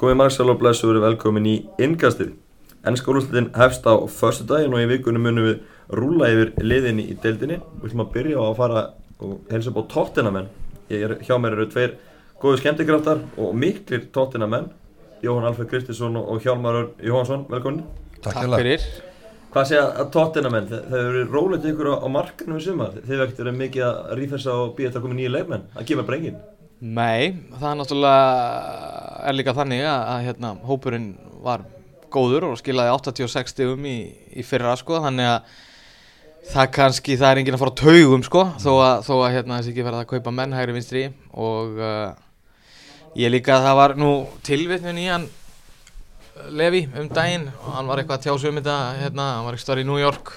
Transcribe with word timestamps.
Góði 0.00 0.16
Marksal 0.18 0.50
og 0.50 0.58
Blessu 0.60 0.88
verið 0.90 1.04
velkomin 1.06 1.46
í 1.46 1.54
innkastið. 1.82 2.32
Ennska 2.84 3.12
úrlúslitin 3.12 3.46
hefst 3.56 3.86
á 3.88 3.94
förstu 4.10 4.44
daginn 4.48 4.74
og 4.74 4.82
í 4.82 4.88
vikunum 4.90 5.22
munum 5.24 5.46
við 5.46 5.60
rúla 5.94 6.28
yfir 6.32 6.50
liðinni 6.60 7.06
í 7.12 7.16
deildinni. 7.22 7.60
Við 7.80 7.88
ætlum 7.92 8.02
að 8.04 8.10
byrja 8.16 8.42
á 8.42 8.44
að 8.50 8.58
fara 8.58 8.82
og 9.24 9.52
helsa 9.52 9.70
upp 9.72 9.78
á 9.80 9.84
tóttinamenn. 9.94 10.50
Ég 10.92 11.06
er, 11.06 11.14
hjá 11.24 11.34
mér 11.40 11.56
eru 11.56 11.68
tveir 11.72 11.94
góðu 12.42 12.60
skemmtikraftar 12.60 13.22
og 13.40 13.54
miklir 13.56 14.08
tóttinamenn. 14.12 14.68
Jóhann 15.24 15.46
Alfred 15.48 15.70
Kristinsson 15.70 16.18
og 16.20 16.42
Hjálmar 16.44 16.76
Örn 16.82 16.90
Jóhansson, 17.00 17.46
velkomin. 17.48 17.84
Takk 18.20 18.34
Takk 18.42 18.58
fyrir 18.60 18.74
Hvað 19.54 19.68
segja 19.70 19.84
að 20.02 20.08
tóttinamenn? 20.12 20.66
Þe- 20.68 20.82
Það 20.90 20.98
hefur 20.98 21.12
verið 21.14 21.32
rólegt 21.38 21.68
ykkur 21.70 21.88
á, 21.88 21.94
á 22.02 22.08
markanum 22.10 22.58
í 22.58 22.64
hefur 23.06 23.24
ekkert 23.24 23.40
verið 23.44 23.60
mikið 23.62 23.84
að 23.86 24.12
rífessa 24.18 24.56
og 24.58 24.74
býja 24.76 24.90
þetta 24.90 24.98
að 25.00 25.04
koma 25.06 25.14
nýja 25.20 25.30
leifmenn. 25.32 25.64
Það 25.78 25.86
kemur 25.88 26.06
bara 26.10 26.18
enginn. 26.18 26.40
Nei, 26.84 27.32
það 27.56 27.70
er 27.70 27.76
náttúrulega 27.78 28.24
er 29.24 29.36
líka 29.38 29.54
þannig 29.56 29.86
að, 29.88 30.00
að 30.12 30.24
hérna, 30.26 30.50
hópurinn 30.68 31.06
var 31.44 31.62
góður 32.12 32.50
og 32.50 32.58
skilaði 32.60 32.92
86 32.92 33.54
stigum 33.54 33.86
í, 33.88 33.98
í 34.36 34.44
fyrra 34.44 34.74
sko, 34.76 34.98
þannig 35.00 35.30
að 35.30 35.54
það 36.50 36.68
kannski, 36.76 37.16
það 37.16 37.30
er 37.30 37.40
enginn 37.40 37.56
að 37.56 37.62
fara 37.62 37.72
á 37.72 37.80
taugum 37.80 38.26
sko, 38.26 38.42
þó 38.60 38.70
að, 38.74 38.98
þó 39.06 39.14
að 39.16 39.32
hérna, 39.38 39.56
þessi 39.56 39.72
ekki 39.72 39.86
verða 39.86 40.02
að 40.04 40.10
kaupa 40.12 40.34
menn 40.36 40.52
hægri 40.52 40.76
vinstri 40.76 41.06
og 41.32 41.80
uh, 41.80 42.12
ég 43.16 43.32
líka 43.32 43.62
það 43.64 43.80
var 43.80 43.96
nú 44.04 44.12
tilvitnun 44.44 45.00
í 45.00 45.08
hann 45.08 45.26
Levi 46.52 46.82
um 46.98 47.08
daginn 47.08 47.46
og 47.62 47.76
hann 47.78 47.88
var 47.88 48.02
eitthvað 48.02 48.18
að 48.18 48.24
tjá 48.26 48.32
sig 48.42 48.50
um 48.50 48.60
þetta 48.60 48.78
hérna, 48.98 49.30
hann 49.38 49.48
var 49.48 49.56
stöður 49.62 49.84
í 49.86 49.88
New 49.88 50.00
York 50.02 50.34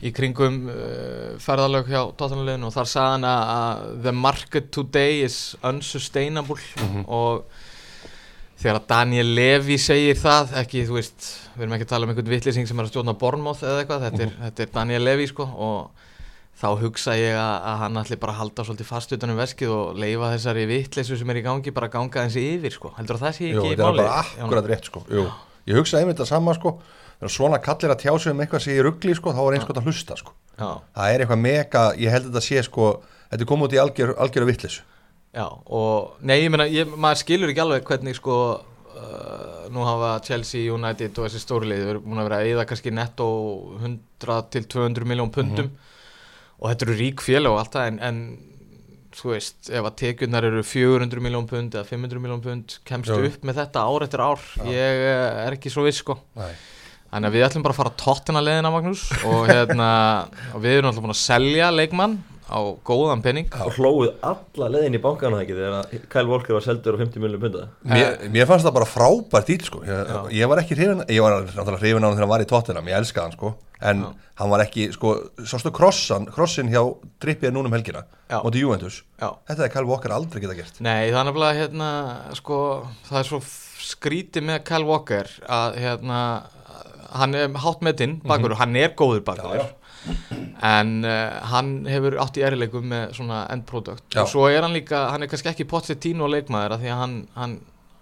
í 0.00 0.12
kringum 0.16 0.62
uh, 0.72 1.32
ferðalög 1.42 1.90
hjá 1.90 2.00
Tottenham 2.16 2.68
og 2.68 2.72
þar 2.72 2.88
sagði 2.88 3.16
hann 3.16 3.26
að, 3.28 3.50
að 3.56 3.98
the 4.06 4.14
market 4.16 4.70
today 4.72 5.24
is 5.26 5.40
unsustainable 5.66 6.60
og 7.06 7.44
þegar 8.60 8.78
að 8.80 8.86
Daniel 8.92 9.32
Levy 9.36 9.76
segir 9.80 10.18
það 10.20 10.54
ekki, 10.60 10.84
þú 10.88 10.98
veist, 10.98 11.26
við 11.54 11.64
erum 11.64 11.74
ekki 11.76 11.88
að 11.88 11.92
tala 11.94 12.06
um 12.06 12.12
einhvern 12.12 12.32
vitlising 12.32 12.68
sem 12.68 12.80
er 12.80 12.88
að 12.88 12.92
stjórna 12.94 13.16
Bournemouth 13.20 13.64
eða 13.64 13.82
eitthvað 13.82 14.06
þetta 14.08 14.24
er, 14.26 14.32
þetta 14.46 14.64
er 14.64 14.72
Daniel 14.76 15.02
Levy 15.06 15.28
sko 15.30 15.48
og 15.48 16.06
þá 16.60 16.68
hugsa 16.82 17.14
ég 17.16 17.36
að, 17.40 17.54
að 17.70 17.76
hann 17.84 18.00
ætli 18.02 18.18
bara 18.20 18.34
að 18.34 18.40
halda 18.42 18.66
svolítið 18.68 18.88
fast 18.90 19.14
utan 19.16 19.32
um 19.32 19.38
veskið 19.40 19.70
og 19.72 20.00
leifa 20.00 20.32
þessari 20.34 20.66
vitleysu 20.68 21.16
sem 21.16 21.32
er 21.32 21.40
í 21.40 21.44
gangi 21.46 21.72
bara 21.76 21.88
að 21.88 21.94
ganga 21.96 22.24
þessi 22.26 22.42
yfir 22.56 22.76
sko, 22.76 22.92
heldur 22.98 23.16
að 23.16 23.24
það 23.26 23.36
sé 23.38 23.46
Jú, 23.46 23.52
ekki 23.62 23.70
þetta 23.72 23.86
er 23.86 24.00
bara 24.02 24.18
akkurat 24.44 24.68
rétt 24.68 24.90
sko. 24.90 25.04
Jú. 25.08 25.24
Ég 25.70 25.80
hugsaði 25.80 26.04
einmitt 26.04 26.20
það 26.20 26.32
sama 26.34 26.56
sko 26.56 26.74
Þegar 27.20 27.34
svona 27.36 27.60
kallir 27.60 27.92
að 27.92 28.02
tjá 28.02 28.12
sig 28.16 28.32
um 28.32 28.40
eitthvað 28.40 28.62
sem 28.64 28.74
ég 28.74 28.86
ruggli 28.86 29.14
sko 29.16 29.34
þá 29.36 29.40
er 29.44 29.56
eins 29.58 29.66
gott 29.68 29.80
að 29.80 29.90
hlusta 29.90 30.16
sko. 30.16 30.32
Það 30.56 31.06
er 31.06 31.22
eitthvað 31.24 31.42
mega, 31.44 31.82
ég 32.00 32.14
held 32.14 32.28
að 32.28 32.32
þetta 32.32 32.46
sé 32.48 32.64
sko 32.66 32.92
Þetta 33.30 33.44
er 33.44 33.46
komið 33.46 33.68
út 33.68 33.74
í 33.76 33.78
algjör, 33.78 34.10
algjöru 34.24 34.46
vittlisu 34.48 34.82
Já, 35.30 35.44
og 35.46 36.16
nei, 36.26 36.40
ég 36.42 36.50
meina, 36.50 36.66
ég, 36.66 36.90
maður 36.90 37.20
skilur 37.20 37.52
ekki 37.52 37.62
alveg 37.62 37.84
hvernig 37.86 38.16
sko 38.18 38.36
uh, 38.58 39.68
nú 39.70 39.84
hafa 39.86 40.16
Chelsea, 40.26 40.66
United 40.74 41.14
og 41.14 41.28
þessi 41.28 41.42
stórlið 41.44 41.84
verið 41.86 42.02
búin 42.02 42.18
að 42.18 42.26
vera 42.26 42.40
að 42.40 42.48
eyða 42.50 42.64
kannski 42.66 42.92
netto 42.94 43.28
100 43.78 44.40
til 44.50 44.64
200 44.74 45.06
miljón 45.06 45.30
pundum. 45.30 45.70
Og 46.58 46.72
þetta 46.72 46.88
eru 46.88 46.96
rík 46.98 47.22
félag 47.22 47.54
og 47.54 47.60
allt 47.62 47.76
það 47.78 47.92
en, 47.92 48.00
en 48.08 48.18
þú 49.20 49.32
veist, 49.36 49.70
ef 49.70 49.86
að 49.86 49.96
tekjurnar 50.02 50.48
eru 50.50 50.64
400 50.66 51.22
miljón 51.22 51.46
pund 51.50 51.78
eða 51.78 51.86
500 51.88 52.24
miljón 52.26 52.42
pund 52.44 52.76
kemst 52.90 53.14
Jú. 53.14 53.22
upp 53.30 53.46
með 53.46 53.62
þetta 53.62 53.86
ár 53.86 54.06
eftir 54.06 54.24
ár. 54.26 54.44
Ég 54.66 55.06
eh, 55.06 55.40
er 55.46 55.56
ekki 55.60 55.72
svo 55.72 55.86
viss 55.86 56.02
sko. 56.02 56.18
Nei. 56.38 56.52
Þannig 57.10 57.30
að 57.30 57.36
við 57.36 57.46
ætlum 57.48 57.64
bara 57.66 57.74
að 57.74 57.80
fara 57.80 57.94
tóttina 57.98 58.42
leiðina 58.44 58.70
Magnús 58.74 59.06
og, 59.26 59.40
hérna, 59.50 59.88
og 60.54 60.62
við 60.62 60.76
erum 60.78 60.90
alltaf 60.92 61.06
búin 61.06 61.14
að 61.16 61.22
selja 61.24 61.70
leikmann 61.74 62.20
á 62.50 62.58
góðan 62.86 63.22
penning 63.22 63.48
Og 63.62 63.76
hlóið 63.78 64.12
alla 64.26 64.68
leiðin 64.74 64.96
í 64.98 65.00
bankana 65.02 65.38
það 65.38 65.44
ekki 65.44 65.56
þegar 65.58 65.74
að 65.76 66.06
Kyle 66.10 66.30
Walker 66.30 66.56
var 66.56 66.64
seldur 66.64 66.98
á 66.98 67.02
50 67.02 67.22
miljonum 67.22 67.44
punda. 67.44 67.66
mér, 67.86 68.16
mér 68.34 68.48
fannst 68.50 68.66
það 68.66 68.76
bara 68.78 68.88
frábært 68.90 69.50
dýr 69.50 69.66
sko 69.68 69.82
ég, 69.86 70.00
Já. 70.10 70.18
ég 70.40 70.50
var 70.50 70.62
ekki 70.62 70.78
hrifin, 70.78 71.04
ég 71.06 71.22
var 71.22 71.36
náttúrulega 71.46 71.82
hrifin 71.84 72.02
á 72.02 72.06
hann 72.08 72.16
þegar 72.16 72.26
hann 72.26 72.32
var 72.34 72.44
í 72.44 72.48
tóttinam, 72.50 72.90
ég 72.90 72.98
elskaði 73.00 73.26
hann 73.28 73.36
sko 73.38 73.52
En 73.80 74.02
hann 74.36 74.50
var 74.52 74.60
ekki, 74.60 74.90
sko, 74.92 75.14
sástu 75.48 75.70
krossan, 75.72 76.26
krossin 76.28 76.68
hjá 76.68 76.82
Trippier 77.22 77.54
núna 77.54 77.70
um 77.70 77.76
helgina 77.78 78.02
Já. 78.28 78.42
Móti 78.44 78.60
Juventus 78.60 78.98
Já. 79.16 79.30
Þetta 79.48 79.64
er 79.64 79.72
Kyle 79.72 79.88
Walker 79.88 80.12
aldrei 80.12 80.42
geta 80.42 80.56
gert 80.58 80.82
Nei, 80.84 81.08
það 81.08 81.20
er 81.22 81.28
nefnilega 81.30 81.60
hérna, 81.62 81.90
sko, 82.36 82.58
það 83.08 83.22
er 83.22 83.30
svo 83.30 83.40
skrítið 83.90 84.44
með 84.50 84.64
Kyle 84.68 84.88
Walker 84.90 85.30
að 85.48 85.78
hérna, 85.80 86.20
hann 87.16 87.36
er 87.36 87.50
hátt 87.64 87.84
metinn 87.84 88.18
bakur 88.26 88.56
hann 88.60 88.76
er 88.78 88.94
góður 88.98 89.24
bakur. 89.26 89.68
En 90.64 91.00
uh, 91.04 91.40
hann 91.52 91.72
hefur 91.88 92.16
átt 92.22 92.38
í 92.40 92.44
erileikum 92.44 92.86
með 92.88 93.16
svona 93.18 93.42
end 93.52 93.66
product. 93.68 94.06
Já. 94.14 94.22
og 94.24 94.30
svo 94.32 94.46
er 94.48 94.64
hann 94.64 94.76
líka, 94.76 95.08
hann 95.12 95.24
er 95.24 95.30
kannski 95.30 95.50
ekki 95.52 95.68
potið 95.68 96.00
tínu 96.06 96.24
og 96.26 96.32
leikmaður 96.34 96.76
af 96.76 96.82
því 96.82 96.92
að 96.92 97.00
hann, 97.02 97.16
hann, 97.36 97.56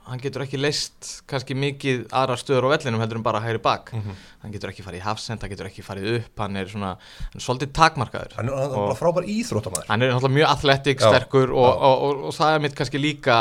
hann 0.09 0.23
getur 0.23 0.45
ekki 0.45 0.61
leist 0.61 1.09
kannski 1.31 1.57
mikið 1.59 2.05
aðra 2.21 2.37
stöður 2.39 2.69
á 2.71 2.73
vellinum 2.77 3.03
heldur 3.03 3.21
en 3.21 3.27
bara 3.27 3.43
hægri 3.43 3.63
bak. 3.65 3.91
Hann 3.95 4.55
getur 4.55 4.73
ekki 4.73 4.87
farið 4.87 5.03
í 5.03 5.07
hafsend, 5.07 5.43
hann 5.43 5.53
getur 5.55 5.71
ekki 5.71 5.87
farið 5.87 6.21
upp 6.21 6.45
hann 6.45 6.61
er 6.61 6.71
svona, 6.71 6.93
hann 7.25 7.43
er 7.43 7.47
svolítið 7.47 7.75
takmarkaður. 7.81 8.39
Hann 8.39 8.53
er, 8.53 8.77
bara 8.77 8.99
frábær 8.99 9.27
íþróttamæður 9.35 9.91
hann 9.91 10.07
er 10.07 10.15
náttúrulega 10.15 10.39
mjög 10.39 10.55
athletic, 10.55 11.03
Já, 11.03 11.11
sterkur 11.11 11.55
og, 11.57 11.67
og, 11.67 12.07
og, 12.07 12.25
og, 12.29 12.39
það 12.39 12.55
er 12.55 12.65
mitt 12.67 12.79
kannski 12.79 13.03
líka 13.03 13.41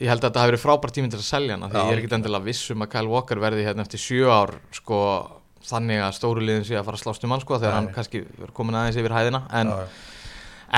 ég 0.00 0.08
held 0.08 0.22
að 0.22 0.28
þetta 0.30 0.42
hafi 0.42 0.52
verið 0.52 0.62
frábært 0.62 0.96
tíminn 0.96 1.12
til 1.12 1.20
að 1.20 1.26
selja 1.28 1.56
hann 1.56 1.66
af 1.66 1.72
því 1.72 1.80
Já. 1.80 1.84
ég 1.84 1.92
er 1.92 2.00
ekkit 2.02 2.16
endilega 2.18 2.46
viss 2.48 2.70
um 2.72 2.84
að 2.84 2.90
Kyle 2.94 3.12
Walker 3.12 3.42
verði 3.42 3.66
hérna 3.66 3.84
eftir 3.84 4.00
sjö 4.02 4.30
ár 4.32 4.54
sko, 4.72 5.00
þannig 5.68 6.00
að 6.06 6.16
stóru 6.16 6.42
liðin 6.46 6.66
sé 6.68 6.78
að 6.78 6.88
fara 6.88 6.98
að 6.98 7.04
slást 7.04 7.26
um 7.26 7.34
hann 7.34 7.44
sko, 7.44 7.58
þegar 7.60 7.74
Nei. 7.74 7.78
hann 7.80 7.92
kannski 7.96 8.24
er 8.24 8.54
komin 8.56 8.78
aðeins 8.80 8.98
yfir 9.02 9.14
hæðina 9.18 9.42
en, 9.60 9.72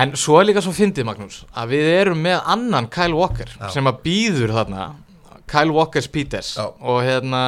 en 0.03 0.15
svo 0.19 0.41
er 0.41 0.49
líka 0.51 0.65
svo 0.65 0.75
fyndið 0.77 1.09
Magnús 1.09 1.41
að 1.55 1.77
við 1.77 1.91
erum 1.95 2.21
með 2.27 2.43
annan 2.57 2.91
Kyle 2.93 3.17
Walker 3.17 3.55
Já. 3.55 3.69
sem 3.77 3.91
að 3.91 4.03
býður 4.05 4.57
þarna 4.59 4.91
Kyle 5.51 5.77
Walker's 5.77 6.11
Peters 6.11 6.55
og 6.59 7.03
hérna 7.05 7.43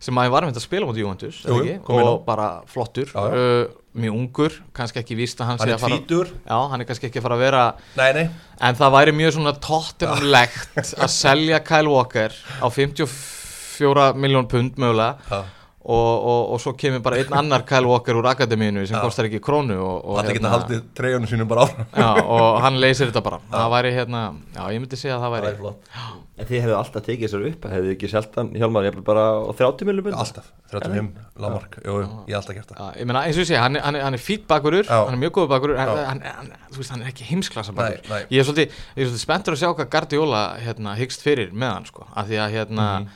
sem 0.00 0.16
að 0.20 0.26
ég 0.28 0.32
var 0.34 0.46
með 0.48 0.56
að 0.58 0.64
spila 0.64 0.88
mútið 0.88 1.02
Juventus 1.04 1.38
Jú, 1.44 1.58
ekki? 1.60 1.74
og 2.00 2.22
bara 2.24 2.48
flottur 2.70 3.10
Já, 3.12 3.20
já. 3.20 3.36
uh, 3.36 3.76
mjög 4.00 4.16
ungur, 4.20 4.56
kannski 4.76 5.00
ekki 5.02 5.16
víst 5.18 5.40
að 5.42 5.50
hann, 5.50 5.58
Hann 5.60 5.68
sé 5.68 5.74
er 5.74 5.76
að 5.76 5.84
fara 5.84 5.98
tvítur 5.98 6.28
Já, 6.46 6.58
hann 6.72 6.80
er 6.84 6.88
kannski 6.88 7.08
ekki 7.10 7.20
að 7.20 7.26
fara 7.26 7.36
að 7.38 7.44
vera 7.44 7.62
Nei, 7.98 8.10
nei 8.16 8.24
En 8.68 8.78
það 8.80 8.94
væri 8.96 9.14
mjög 9.18 9.34
svona 9.36 9.54
tóttunumlegt 9.66 10.80
að 11.04 11.10
selja 11.14 11.60
Kyle 11.66 11.90
Walker 11.92 12.36
á 12.62 12.66
54 12.70 14.12
miljón 14.20 14.48
pund 14.50 14.78
mögulega. 14.80 15.40
Og, 15.80 16.24
og, 16.30 16.40
og 16.54 16.60
svo 16.60 16.74
kemur 16.76 17.00
bara 17.00 17.16
einn 17.22 17.32
annar 17.40 17.62
Kyle 17.64 17.88
Walker 17.88 18.18
úr 18.20 18.26
akademínu 18.34 18.82
sem 18.86 18.98
Já. 18.98 19.00
kostar 19.00 19.24
ekki 19.30 19.40
krónu 19.40 19.78
og, 19.80 20.04
og, 20.04 20.18
Allir 20.20 20.36
geta 20.36 20.50
haldið 20.52 20.82
treyjunum 20.98 21.30
sínum 21.30 21.48
bara 21.48 21.64
áfram 21.64 21.86
já, 21.96 22.10
og 22.20 22.58
hann 22.60 22.76
leysir 22.82 23.08
þetta 23.08 23.22
bara 23.24 23.38
það 23.50 23.70
væri 23.76 23.92
hérna, 23.96 24.20
já 24.58 24.66
ég 24.74 24.82
myndi 24.84 24.98
segja 25.00 25.16
að 25.16 25.22
það 25.24 25.30
Það 25.30 25.36
væri 25.38 25.52
er 25.54 25.60
flott. 25.62 25.94
En 26.40 26.46
þið 26.48 26.60
hefðu 26.64 26.74
alltaf 26.76 27.02
tekið 27.04 27.24
þessar 27.28 27.42
upp, 27.50 27.64
hefðu 27.68 27.90
ekki 27.94 28.08
selt 28.08 28.36
hann 28.40 28.50
Hjálmar, 28.56 28.86
ég 28.88 29.00
bara 29.04 29.24
á 29.44 29.52
30 29.56 29.88
miljonum 29.88 30.06
punda? 30.06 30.20
Alltaf, 30.22 30.46
35 30.72 31.10
lámark 31.44 31.74
Jú, 31.84 31.96
jú, 32.00 32.06
ég 32.28 32.32
hef 32.32 32.38
alltaf 32.40 32.56
gert 32.60 32.70
það 32.72 32.80
Já, 32.80 33.00
ég 33.00 33.08
meina, 33.10 33.24
eins 33.28 33.36
og 33.36 33.42
ég 33.44 33.48
segja, 33.50 33.64
hann, 33.66 33.76
hann, 33.84 33.98
er- 34.00 34.04
hann 34.06 34.16
er 34.16 34.22
fýtt 34.24 34.46
bakurur, 34.48 34.84
Já. 34.88 35.00
hann 35.04 35.16
er 35.18 35.20
mjög 35.20 35.34
góður 35.36 35.50
bakurur 35.52 35.76
Já. 35.76 35.90
hann, 36.08 36.22
hann, 36.24 36.52
þú 36.72 36.80
veist, 36.80 36.94
hann 36.94 37.04
er 37.04 37.10
ekki 37.12 37.28
heimsklassa 37.28 37.74
bakur 37.76 38.00
Nei, 38.08 38.08
nei. 38.08 38.22
ég 38.32 38.40
er 38.40 38.48
svolítið, 38.48 38.78
ég 38.96 39.02
er 39.04 39.10
svolítið 39.10 39.24
spenntur 39.26 39.56
að 39.56 39.60
sjá 39.64 39.68
hvað 39.74 39.90
Guardiola 39.96 40.42
hérna, 40.64 40.94
hyggst 40.96 41.24
fyrir 41.28 41.52
með 41.52 41.74
hann 41.76 41.88
sko. 41.92 42.06
af 42.14 42.28
því 42.32 42.40
að 42.46 42.56
hérna, 42.56 42.88
Mhm. 43.00 43.10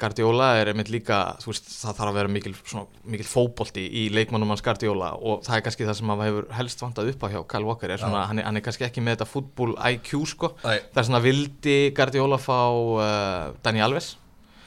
Guardiola 0.00 0.50
er 0.60 0.70
einmitt 0.72 0.90
líka, 0.92 1.18
þú 1.40 1.50
veist, 1.52 1.70
það 1.72 1.96
þarf 2.00 2.10
að 2.10 2.18
vera 2.18 2.32
mikil, 2.32 2.52
svona, 2.58 3.00
mikil 3.08 3.26
fótbolti 3.28 3.86
í 3.86 4.02
leikmannum 4.12 4.52
hans 4.52 4.64
Guardiola 4.64 5.14
og 5.16 5.40
það 5.46 5.58
er 5.58 5.64
kannski 5.66 5.88
það 5.88 5.98
sem 6.00 6.12
hann 6.12 6.24
hefur 6.26 6.48
helst 6.58 6.84
vantað 6.84 7.10
upp 7.14 7.24
á 7.24 7.28
hjá 7.32 7.40
Kyle 7.54 7.68
Walker 7.70 7.94
er 7.94 8.02
svona, 8.02 8.26
hann 8.28 8.42
er, 8.42 8.48
hann 8.48 8.60
er 8.60 8.66
kannski 8.66 8.86
ekki 8.88 9.04
með 9.04 9.16
þetta 9.16 9.30
fútból 9.30 9.72
IQ 9.92 10.12
sko, 10.28 10.52
Nei, 10.64 10.78
það 10.92 11.02
er 11.02 11.08
svona 11.10 11.22
vildi 11.24 11.78
Guardiola 11.96 12.40
fá 12.42 12.60
uh, 12.60 13.56
Dani 13.64 13.84
Alves? 13.84 14.14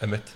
Einmitt. 0.02 0.34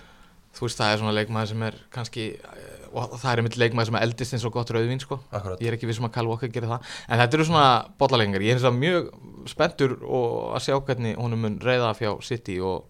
Þú 0.54 0.68
veist, 0.68 0.78
það 0.78 0.92
er 0.92 1.00
svona 1.02 1.14
leikmaður 1.16 1.50
sem 1.50 1.62
er 1.66 1.78
kannski 1.94 2.24
eh, 2.38 2.74
og 2.94 3.16
það 3.18 3.30
er 3.32 3.40
einmitt 3.42 3.56
leikmaður 3.58 3.88
sem 3.90 3.96
eldist 3.98 4.36
eins 4.36 4.44
og 4.46 4.52
gott 4.54 4.70
rauðvín 4.70 5.00
sko. 5.02 5.18
Akkurat. 5.34 5.62
ég 5.62 5.70
er 5.70 5.76
ekki 5.76 5.88
vissum 5.90 6.06
að 6.06 6.12
Kyle 6.14 6.30
Walker 6.30 6.52
gerir 6.54 6.70
það. 6.70 6.92
En 7.08 7.18
þetta 7.18 7.38
eru 7.38 7.46
svona 7.48 7.64
bollalengar, 7.98 8.44
ég 8.44 8.54
er 8.54 8.60
eins 8.60 8.68
og 8.68 8.76
mjög 8.78 9.08
spenntur 9.50 9.96
að 10.04 10.62
sjá 10.68 10.76
hvernig 10.78 11.18
honum 11.18 11.42
mun 11.42 11.58
reyða 11.64 11.90
fjá 11.98 12.12
City 12.22 12.60
og, 12.62 12.86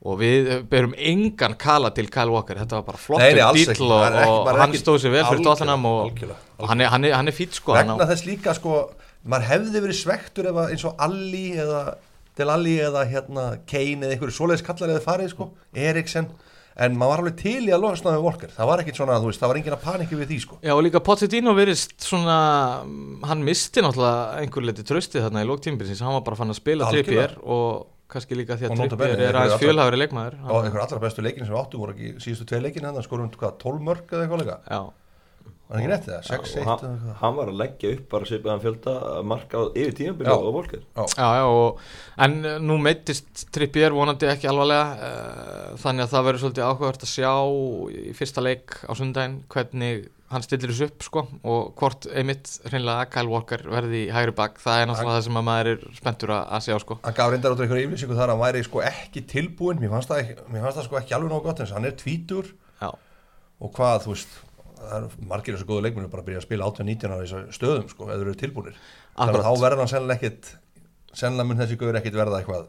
og 0.00 0.18
við 0.22 0.46
berum 0.70 0.94
engan 0.96 1.54
kala 1.60 1.90
til 1.92 2.06
Kyle 2.08 2.32
Walker, 2.32 2.56
þetta 2.56 2.78
var 2.80 2.84
bara 2.86 3.00
flottur 3.00 3.36
dýll 3.36 3.84
og, 3.84 3.98
Hann 4.00 4.14
ekki- 4.16 4.28
og 4.30 4.44
bara 4.46 4.62
hann 4.62 4.72
stóð 4.80 4.98
sér 5.02 5.12
vel 5.12 5.24
fyrir 5.28 5.44
Tottenham 5.44 5.84
og, 5.90 6.22
og 6.58 6.68
hann 6.70 6.80
er, 6.80 6.88
hann 6.94 7.04
er, 7.04 7.12
hann 7.18 7.28
er 7.28 7.36
fýtt 7.36 7.58
sko 7.60 7.74
hann 7.76 7.90
á- 7.92 7.96
Vegna 7.98 8.06
þess 8.08 8.24
líka 8.28 8.54
sko 8.56 8.78
maður 9.28 9.48
hefði 9.50 9.82
verið 9.84 9.98
svektur 10.00 10.48
ef 10.48 10.56
að 10.62 10.70
eins 10.72 10.84
og 10.88 10.94
Alli 10.98 11.50
eða 11.60 11.82
Del 12.40 12.48
Alli 12.48 12.78
eða 12.80 13.02
hérna 13.10 13.44
Kane 13.68 14.06
eða 14.06 14.14
einhverju 14.16 14.32
svoleiðis 14.38 14.64
kallar 14.64 14.94
eða 14.94 15.02
farið 15.04 15.34
sko 15.34 15.50
Eriksen. 15.76 16.30
En 16.80 16.94
maður 16.96 17.10
var 17.10 17.18
alveg 17.20 17.36
til 17.36 17.66
í 17.68 17.72
að 17.74 17.82
losna 17.82 18.12
með 18.14 18.22
Walker. 18.24 18.48
Það 18.56 18.68
var 18.70 18.80
ekkit 18.80 18.96
svona, 18.96 19.16
þú 19.20 19.26
veist, 19.28 19.40
það 19.42 19.50
var 19.50 19.58
engin 19.58 19.74
að 19.76 19.82
panikki 19.84 20.16
við 20.16 20.28
því 20.30 20.38
sko. 20.40 20.56
Já 20.64 20.72
og 20.72 20.82
líka 20.86 21.02
Pochettino 21.04 21.52
verist 21.58 21.92
svona, 22.00 22.36
hann 23.28 23.42
misti 23.44 23.82
náttúrulega 23.84 24.38
einhver 24.40 24.64
liti 24.64 24.84
tröstið 24.88 25.26
þarna 25.26 25.42
í 25.44 25.48
lóktímbilsins, 25.50 26.00
hann 26.00 26.14
var 26.16 26.22
bara 26.24 26.38
fann 26.40 26.54
að 26.54 26.60
spila 26.62 26.86
Algjörlega. 26.88 27.26
Trippier 27.34 27.34
og 27.44 27.86
kannski 28.12 28.38
líka 28.38 28.56
því 28.58 28.68
að 28.68 28.80
Trippier 28.80 29.22
er 29.28 29.38
aðeins 29.40 29.62
fjölhæfari 29.62 30.00
leikmaður. 30.00 30.38
Og 30.46 30.66
einhver 30.66 30.84
allra 30.84 31.02
bestu 31.02 31.24
leikin 31.24 31.46
sem 31.46 31.54
við 31.54 31.60
áttum 31.60 31.84
voru 31.84 31.94
ekki 31.96 32.24
síðustu 32.24 32.48
tvei 32.50 32.62
leikin 32.66 32.88
hérna 32.88 33.04
skorum 33.06 33.30
hvað, 33.34 33.56
12 33.62 33.86
mörg 33.86 34.14
eða 34.14 34.26
eitthvað 34.26 34.42
leika 34.44 34.58
Já, 34.66 34.80
Var 35.70 35.78
ekki 35.78 35.90
rétt 35.92 36.06
það? 36.08 36.22
6-1 36.26 36.60
og 36.60 36.68
hann, 36.68 37.02
hann 37.20 37.34
var 37.36 37.50
að 37.52 37.58
leggja 37.60 37.90
upp 37.94 38.06
bara 38.10 38.26
svipaðan 38.26 38.62
fjölda 38.64 38.94
marka 39.30 39.60
á 39.60 39.64
yfir 39.70 39.92
tímabili 40.00 40.26
Já. 40.26 40.34
og 40.34 40.54
Volker 40.56 40.80
Já, 40.82 41.26
já, 41.38 41.44
og, 41.46 41.82
en 42.26 42.38
uh, 42.42 42.56
nú 42.58 42.78
meittist 42.82 43.44
Trippier 43.54 43.94
vonandi 43.94 44.26
ekki 44.32 44.50
alvarlega 44.50 45.10
uh, 45.10 45.76
þannig 45.78 46.08
að 46.08 46.14
það 46.16 46.26
verður 46.26 46.42
svolítið 46.44 46.66
áhugavert 46.66 47.06
að 47.06 47.12
sjá 47.12 47.34
í 47.94 48.16
fyrsta 48.18 48.42
leik 48.42 48.80
á 48.82 48.92
sundaginn 48.98 49.44
hvernig 49.52 50.08
hann 50.30 50.44
stillir 50.46 50.70
þessu 50.70 50.88
upp 50.90 51.06
sko 51.06 51.22
og 51.52 51.70
hvort 51.78 52.06
einmitt 52.10 52.50
hreinlega 52.70 53.06
Kyle 53.10 53.30
Walker 53.30 53.64
verði 53.70 54.04
í 54.06 54.10
hægri 54.14 54.34
bak, 54.38 54.58
það 54.62 54.82
er 54.82 54.90
náttúrulega 54.90 55.16
það 55.16 55.24
sem 55.26 55.40
að 55.40 55.46
maður 55.48 55.70
er 55.72 55.86
spenntur 55.96 56.34
að, 56.34 56.42
að 56.54 56.66
sjá 56.66 56.76
sko. 56.84 56.98
Hann 57.06 57.16
gaf 57.18 57.32
reyndar 57.32 57.56
út 57.56 57.62
einhverju 57.64 57.86
yfirlýsingu 57.86 58.18
þar 58.18 58.28
að 58.28 58.36
hann 58.36 58.44
væri 58.44 58.62
sko 58.66 58.84
ekki 58.86 59.24
tilbúin 59.30 59.82
Mér 59.82 59.94
fannst 59.96 60.12
það, 60.12 60.30
mér 60.46 60.66
fannst 60.66 60.78
það 60.78 60.86
sko 60.86 61.00
ekki 61.00 61.16
alveg 61.18 61.34
nóg 61.34 61.48
gott 61.48 61.64
eins 61.64 61.72
og 61.74 61.80
hann 61.80 61.90
er 61.90 61.96
tvítur. 61.98 62.52
Já, 62.78 62.90
og 63.60 63.74
hvað, 63.74 64.04
þú 64.04 64.14
veist 64.14 64.38
það 64.80 64.96
er 64.96 65.28
margir 65.30 65.56
þessu 65.56 65.68
góðu 65.68 65.86
leikmunir 65.86 66.10
bara 66.12 66.24
að 66.24 66.30
byrja 66.30 66.42
að 66.42 66.48
spila 66.48 66.72
18-19 66.72 67.14
ára 67.14 67.22
í 67.22 67.30
þessu 67.30 67.56
stöðum 67.58 67.88
sko, 67.92 68.10
eða 68.10 68.26
eru 68.26 68.36
tilbúinir 68.40 68.82
þannig 69.14 69.40
að 69.40 69.46
þá 69.46 69.64
verður 69.64 69.82
hann 69.84 69.94
sennilega 69.94 70.20
ekkit 70.20 70.52
sennilega 71.12 71.48
mun 71.50 71.60
þessi 71.60 71.80
guður 71.80 71.98
ekkit 72.00 72.20
verða 72.20 72.40
eitthvað 72.40 72.68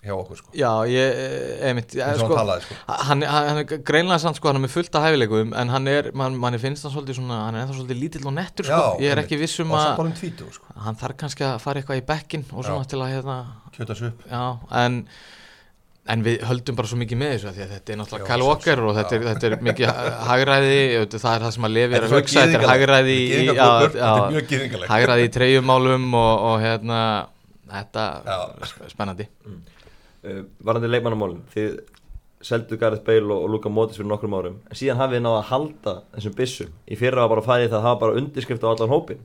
hjá 0.00 0.14
okkur 0.16 0.38
sko, 0.38 0.50
já 0.56 0.70
ég, 0.88 1.18
eh, 1.20 1.68
einmitt 1.68 1.92
eins 1.92 2.22
og 2.22 2.30
sko, 2.30 2.32
hann 2.32 2.38
talaði 2.40 2.62
sko. 2.64 2.76
hann, 2.88 3.24
hann, 3.28 3.48
hann 3.50 3.58
er 3.60 3.82
greinlega 3.84 4.20
sann 4.22 4.36
sko, 4.38 4.48
hann 4.48 4.56
er 4.56 4.64
með 4.64 4.72
fullt 4.72 4.96
af 4.96 5.04
hæfileikum 5.04 5.52
en 5.60 5.72
hann 5.74 5.90
er, 5.92 6.08
man, 6.16 6.38
manni 6.40 6.60
finnst 6.62 6.86
hann 6.86 6.94
svolítið 6.94 7.18
svona 7.18 7.42
hann 7.44 7.58
er 7.58 7.66
ennþá 7.66 7.76
svolítið 7.76 8.00
lítill 8.00 8.24
og 8.30 8.34
nettur 8.38 8.70
sko, 8.70 8.78
ég 9.04 9.12
er 9.12 9.20
ekki 9.20 9.40
viss 9.42 9.60
um 9.60 9.74
og 9.76 9.82
að 9.82 10.24
sko, 10.56 10.78
hann 10.86 10.96
þarf 11.02 11.18
kannski 11.20 11.44
að 11.50 11.58
fara 11.66 11.82
eitthvað 11.82 12.00
í 12.00 12.06
bekkin 12.08 12.46
og 12.48 12.64
svona 12.64 12.86
Já. 12.86 12.90
til 12.94 13.02
að 13.02 13.12
hérna, 13.12 13.36
kjöta 13.76 13.98
sig 13.98 14.08
upp. 14.08 14.24
Já, 14.30 14.44
en 14.80 15.02
en 16.10 16.22
við 16.26 16.40
höldum 16.48 16.76
bara 16.78 16.90
svo 16.90 16.98
mikið 17.00 17.18
með 17.20 17.32
þessu 17.34 17.48
af 17.50 17.54
því 17.56 17.62
að 17.64 17.72
þetta 17.74 17.92
er 17.94 17.98
náttúrulega 18.00 18.24
Já, 18.24 18.30
Kyle 18.32 18.46
Walker 18.48 18.82
og 18.86 18.96
þetta 18.98 19.16
er, 19.16 19.26
þetta 19.28 19.48
er 19.50 19.56
mikið 19.68 19.92
hagræði 20.30 20.78
það 21.14 21.34
er 21.36 21.44
það 21.44 21.54
sem 21.56 21.66
að 21.68 21.74
lefi 21.76 21.98
er 21.98 22.06
að 22.06 22.14
hugsa 22.16 22.44
þetta 22.46 22.58
er 22.60 22.70
hagræði 22.70 23.14
í, 23.20 23.28
já, 23.46 23.66
er 23.86 23.96
já, 24.00 24.10
mjög 24.34 24.48
gyðingalegt. 24.54 24.90
Hagræði 24.90 25.28
í 25.28 25.32
treyjumálum 25.36 26.08
og, 26.18 26.32
og 26.50 26.56
hérna 26.64 27.00
þetta 27.70 28.06
Já. 28.26 28.38
er 28.66 28.90
spennandi. 28.90 29.28
Uh, 30.20 30.40
Varandi 30.66 30.90
leikmannamálin 30.90 31.44
Þið 31.54 31.78
seldu 32.44 32.76
Gareth 32.80 33.04
Bale 33.06 33.28
og, 33.30 33.44
og 33.46 33.52
Luka 33.54 33.70
Modric 33.72 33.98
fyrir 34.00 34.08
nokkrum 34.10 34.34
árum 34.36 34.56
en 34.66 34.76
síðan 34.80 34.98
hafið 35.00 35.18
þið 35.20 35.24
náða 35.26 35.38
að 35.42 35.50
halda 35.52 35.94
þessum 36.16 36.34
byssum. 36.40 36.72
Í 36.88 36.98
fyrra 37.00 37.24
var 37.26 37.34
bara 37.36 37.44
fæðið 37.46 37.68
það 37.74 37.78
að 37.78 37.86
hafa 37.88 38.00
bara 38.02 38.16
undirskrift 38.20 38.64
á 38.64 38.68
allan 38.72 38.92
hópin 38.94 39.20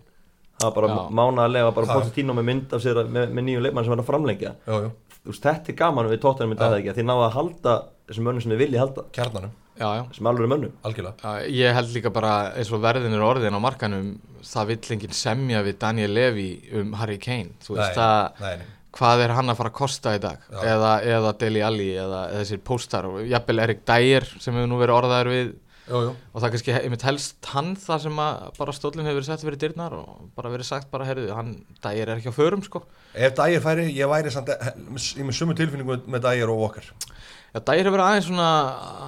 það 0.56 0.66
var 0.70 0.76
bara 0.78 0.90
Já. 0.92 1.00
mánaðarlega 1.20 1.72
bara 1.76 1.88
Já. 1.90 1.94
Pochettino 1.98 2.36
með 2.38 2.46
mynd 2.50 2.76
af 2.76 2.84
sér 2.84 3.00
að- 3.02 3.10
með, 3.16 3.32
með 3.36 3.48
nýjum 3.50 3.64
leikmann 3.66 3.84
sem 3.88 3.92
var 3.96 4.04
að 4.04 4.10
framlengja. 4.12 4.52
Þú 4.68 4.78
veist, 4.86 4.96
þetta 5.34 5.72
er 5.72 5.78
gaman 5.80 6.10
við 6.12 6.22
tóttanum 6.24 6.54
í 6.56 6.60
dag 6.60 6.78
ekki 6.80 6.92
að 6.94 7.00
þið 7.02 7.08
náða 7.10 7.26
að 7.30 7.36
halda 7.40 7.76
þessum 8.10 8.28
mönnum 8.28 8.44
sem 8.46 8.52
þið 8.54 8.62
viljið 8.62 8.82
halda 8.84 9.04
kjarnanum, 9.18 9.54
já, 9.80 9.88
já. 9.98 10.04
sem 10.14 10.30
alveg 10.30 10.46
er 10.46 10.52
mönnum 10.54 10.74
algjörlega 10.86 11.16
Já, 11.26 11.50
ég 11.50 11.76
held 11.80 11.92
líka 11.96 12.12
bara 12.14 12.34
eins 12.54 12.72
og 12.76 12.84
verðin 12.86 13.18
er 13.18 13.26
orðin 13.26 13.58
á 13.58 13.66
markanum 13.66 14.12
það 14.46 14.72
vill 14.72 14.94
enginn 14.96 15.18
semja 15.18 15.64
við 15.66 15.80
Daniel 15.82 16.14
Levy 16.14 16.48
um 16.78 16.94
Harry 17.00 17.18
Kane 17.18 17.58
þú 17.66 17.80
veist 17.80 17.98
Nei, 17.98 18.06
að 18.06 18.44
nei, 18.46 18.56
nei. 18.62 18.72
hvað 19.00 19.24
er 19.26 19.34
hann 19.40 19.50
að 19.50 19.58
fara 19.64 19.72
að 19.74 19.80
kosta 19.82 20.14
í 20.16 20.22
dag 20.22 20.46
Já. 20.54 20.60
eða, 20.76 20.92
eða 21.18 21.34
Deli 21.42 21.66
Alli 21.66 21.90
eða, 21.98 22.22
eða 22.30 22.44
þessir 22.44 22.62
póstar 22.70 23.10
og 23.10 23.22
jafnvel 23.26 23.64
Erik 23.66 23.82
Dyer 23.90 24.30
sem 24.38 24.54
hefur 24.54 24.70
nú 24.70 24.78
verið 24.84 25.00
orðaður 25.02 25.32
við 25.34 25.54
Jú, 25.86 26.00
jú. 26.02 26.12
og 26.34 26.42
það 26.42 26.46
er 26.48 26.54
kannski 26.56 26.74
einmitt 26.80 27.04
helst 27.06 27.46
hann 27.54 27.76
það 27.78 28.00
sem 28.08 28.22
að 28.24 28.46
bara 28.58 28.74
stólinn 28.74 29.06
hefur 29.06 29.20
verið 29.20 29.28
sett 29.30 29.44
fyrir 29.46 29.60
dyrnar 29.62 29.94
og 30.00 30.24
bara 30.36 30.50
verið 30.50 30.66
sagt 30.66 30.90
bara 30.90 31.06
herðu, 31.06 31.28
hann 31.38 31.52
Dyer 31.84 32.10
er 32.10 32.18
ekki 32.18 32.32
á 32.34 32.40
förum 32.40 32.64
sko 32.66 32.82
ef 33.14 33.36
Dægir 33.38 33.62
færi, 33.62 33.86
ég 33.94 34.10
væri 34.10 34.32
samt 34.34 34.50
ég 34.50 35.22
með 35.22 35.38
sumu 35.38 35.54
tilfinningu 35.54 36.00
með 36.10 36.26
Dægir 36.26 36.50
og 36.50 36.64
Walker 36.64 36.90
Já, 36.90 37.60
Dyer 37.62 37.86
hefur 37.86 37.96
verið 38.00 38.08
aðeins 38.08 38.30
svona 38.32 38.50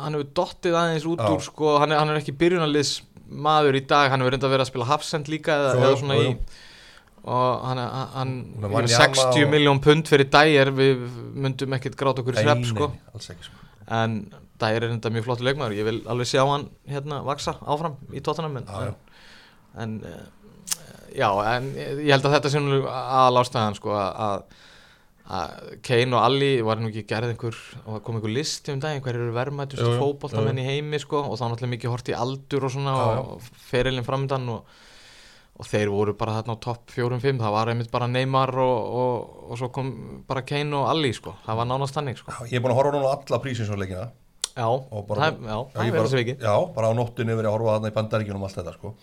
hann 0.03 0.19
hefur 0.19 0.29
dottið 0.37 0.77
aðeins 0.83 1.09
út 1.09 1.25
Já. 1.25 1.31
úr 1.33 1.43
sko, 1.49 1.73
hann 1.81 1.91
er, 1.95 1.97
hann 2.03 2.13
er 2.13 2.21
ekki 2.21 2.37
byrjunarliðs 2.45 2.93
maður 3.27 3.75
í 3.81 3.83
dag, 3.89 4.11
hann 4.13 4.21
hefur 4.21 4.37
reynda 4.37 4.53
verið 4.53 4.67
að 4.67 4.71
spila 4.71 4.91
hafsend 4.93 5.27
líka 5.33 5.57
eða, 5.57 5.73
Jú, 5.73 5.81
eða 5.89 5.99
svona 6.03 6.19
í 6.21 6.31
og 7.27 7.63
hann, 7.67 7.79
hann, 7.81 8.09
hann 8.13 8.33
Með 8.53 8.69
yfir 8.69 8.75
Wanyama 8.77 9.15
60 9.17 9.43
og- 9.43 9.51
miljón 9.51 9.81
pund 9.83 10.07
fyrir 10.07 10.29
Dyer 10.31 10.69
við 10.77 11.01
myndum 11.35 11.73
ekkert 11.75 11.97
gráta 11.99 12.21
okkur 12.23 12.37
í 12.37 12.45
nei, 12.45 12.69
sko. 12.69 12.91
sko 13.17 13.55
en 13.87 14.21
Dyer 14.61 14.81
er 14.83 14.89
reynda 14.91 15.11
mjög 15.13 15.27
flottu 15.27 15.45
leikmaður. 15.47 15.77
Ég 15.77 15.85
vil 15.87 15.99
alveg 16.09 16.29
sjá 16.31 16.43
hann 16.49 16.69
hérna 16.89 17.21
vaksa 17.27 17.57
áfram 17.61 17.99
í 18.13 18.23
tóttanum 18.25 18.57
en, 18.61 18.65
Já, 18.69 18.87
já. 18.87 18.95
en 19.83 19.97
eh, 20.07 20.23
já, 21.17 21.29
en 21.55 21.69
ég 21.77 22.09
held 22.15 22.25
að 22.25 22.37
þetta 22.37 22.53
sé 22.53 22.63
nú 22.63 22.81
aðal 22.89 23.43
ástæðan 23.43 23.77
sko 23.77 23.93
að 23.97 24.47
Kane 25.83 26.15
og 26.15 26.21
Alli 26.23 26.49
var 26.63 26.79
nú 26.79 26.87
ekki 26.87 27.03
gerð 27.07 27.33
einhver 27.33 27.55
og 27.83 27.97
kom 28.05 28.15
einhver 28.15 28.31
listi 28.31 28.71
um 28.71 28.79
daginn 28.79 29.03
hver 29.03 29.17
eru 29.19 29.33
jú, 29.75 29.89
fótboltamenn 29.99 30.61
í 30.61 30.63
heimi 30.63 30.99
sko 31.03 31.19
og 31.25 31.35
þá 31.35 31.49
náttúrulega 31.49 31.73
mikið 31.73 31.91
hort 31.91 32.11
í 32.11 32.15
aldur 32.15 32.67
og 32.67 32.71
svona 32.71 32.93
Já, 32.95 33.17
og 33.19 33.49
ferilinn 33.67 34.07
framöndan 34.07 34.47
og, 34.53 34.77
og 35.59 35.67
þeir 35.67 35.91
voru 35.91 36.13
bara 36.15 36.37
þarna 36.37 36.55
á 36.55 36.63
topp 36.63 36.95
4-5 36.95 37.41
það 37.43 37.55
var 37.57 37.73
einmitt 37.73 37.91
bara 37.91 38.07
Neymar 38.07 38.55
og, 38.55 38.95
og, 39.01 39.35
og 39.51 39.59
svo 39.59 39.67
kom 39.75 39.91
bara 40.29 40.45
Kane 40.47 40.79
og 40.79 40.87
Alli 40.93 41.11
sko. 41.17 41.35
Það 41.43 41.59
var 41.59 41.69
nánast 41.73 41.99
þannig 41.99 42.21
sko. 42.21 42.37
Ég 42.47 42.61
er 42.61 42.63
búin 42.63 42.71
að 42.77 42.79
horfa 42.79 42.95
núna 42.95 43.11
á 43.11 43.15
alla 43.17 43.41
prísinsvarleikina 43.43 44.07
já, 44.57 44.65
og 44.67 45.05
bara, 45.09 45.29
það, 45.29 45.45
já, 45.45 45.59
það 45.75 45.85
er 45.85 45.93
bara, 45.95 46.07
þessi 46.07 46.19
viki 46.21 46.35
já, 46.41 46.55
bara 46.75 46.89
á 46.89 46.93
nóttunni 46.97 47.37
verið 47.37 47.51
að 47.51 47.55
horfa 47.57 47.77
þarna 47.77 47.91
í 47.93 47.95
bandaríkjunum 47.99 48.43
og 48.43 48.49
allt 48.49 48.59
þetta 48.61 48.75
sko. 48.75 48.93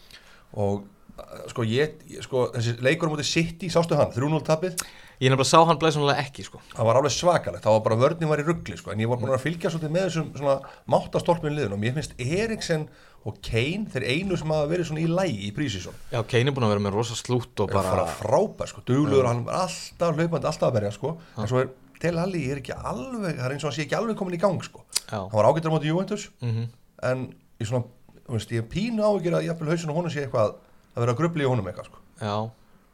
og 0.64 0.74
uh, 0.82 1.46
sko, 1.54 1.66
ég, 1.70 1.96
sko, 2.26 2.44
þessi 2.56 2.76
leikur 2.84 3.12
móti 3.12 3.26
City, 3.28 3.70
sástu 3.72 3.98
hann, 3.98 4.12
3-0 4.14 4.44
tapið? 4.50 4.84
Ég 5.22 5.30
nefnilega 5.30 5.46
sá 5.46 5.60
hann 5.62 5.78
blæsunulega 5.78 6.24
ekki 6.24 6.42
sko. 6.42 6.58
Það 6.74 6.88
var 6.88 6.98
alveg 6.98 7.12
svakalegt, 7.14 7.62
það 7.62 7.76
var 7.76 7.82
bara 7.84 7.98
vörninn 8.00 8.30
var 8.32 8.40
í 8.42 8.46
ruggli 8.48 8.76
sko, 8.80 8.90
en 8.90 9.02
ég 9.04 9.08
var 9.08 9.20
búin 9.20 9.30
að 9.30 9.44
fylgja 9.44 9.70
svolítið 9.70 9.92
með 9.94 10.08
þessum 10.08 10.32
svona 10.40 10.56
máttastolpin 10.90 11.54
liðun 11.54 11.76
og 11.76 11.82
mér 11.84 11.94
finnst 12.00 12.16
Eriksen 12.18 12.88
og 13.24 13.38
Kane, 13.44 13.86
þeir 13.92 14.04
einu 14.10 14.36
sem 14.36 14.50
hafa 14.52 14.66
verið 14.68 14.90
svona 14.90 15.04
í 15.04 15.06
lægi 15.08 15.46
í 15.46 15.52
prísísson, 15.56 15.94
já, 16.12 16.18
Kane 16.28 16.50
er 16.50 16.56
búin 16.56 16.66
að 16.66 16.74
vera 16.74 16.84
með 16.84 16.98
rosa 16.98 17.16
slút 17.16 17.62
og 17.62 17.70
er 17.70 17.78
bara 17.78 17.94
bara 17.94 18.16
frábær 18.18 18.68
sko, 18.68 18.82
duglugur, 18.84 19.28
hann 19.30 19.46
er 19.46 19.62
alltaf 19.62 20.18
hlaupandi, 20.18 20.50
alltaf 20.50 20.68
að 20.68 20.76
berja 20.76 20.92
sko, 20.98 21.14
en 21.38 21.48
svo 21.48 21.62
er 21.62 21.72
Del 22.02 22.18
Alli 22.20 22.42
er 22.52 22.60
ekki 22.60 22.74
alveg, 22.74 23.38
það 23.38 23.46
er 23.46 23.54
eins 23.54 23.64
og 23.64 23.70
hann 23.70 23.76
sé 23.78 23.86
ekki 23.86 23.96
alveg 23.96 24.18
komin 24.18 24.36
í 24.36 24.40
gang 24.42 24.60
sko, 24.66 24.82
hann 25.10 25.30
var 25.32 25.48
ágættur 25.50 25.70
á 25.70 25.74
móti 25.76 25.90
Juventus. 25.90 26.28
Mhm. 26.40 26.68
En 27.02 27.26
ég 27.60 27.68
svona, 27.68 27.84
þú 28.26 28.36
veist, 28.38 28.50
ég 28.56 28.68
pínu 28.70 29.02
áhyggjur 29.04 29.36
að 29.38 29.46
jafnvel 29.48 29.68
hausin 29.74 29.90
og 29.92 29.96
honum 30.00 30.10
sé 30.14 30.24
eitthvað 30.24 30.54
að 30.94 31.02
vera 31.02 31.12
að 31.12 31.20
grubli 31.20 31.44
í 31.44 31.48
honum 31.50 31.66
eitthvað 31.68 31.90
sko. 31.90 31.98
Já, 32.20 32.36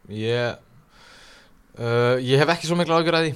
ég 0.09 0.57
uh, 1.79 2.17
ég 2.19 2.39
hef 2.43 2.53
ekki 2.57 2.67
svo 2.71 2.77
mikla 2.81 3.01
ágjör 3.01 3.19
að 3.21 3.29
því. 3.29 3.35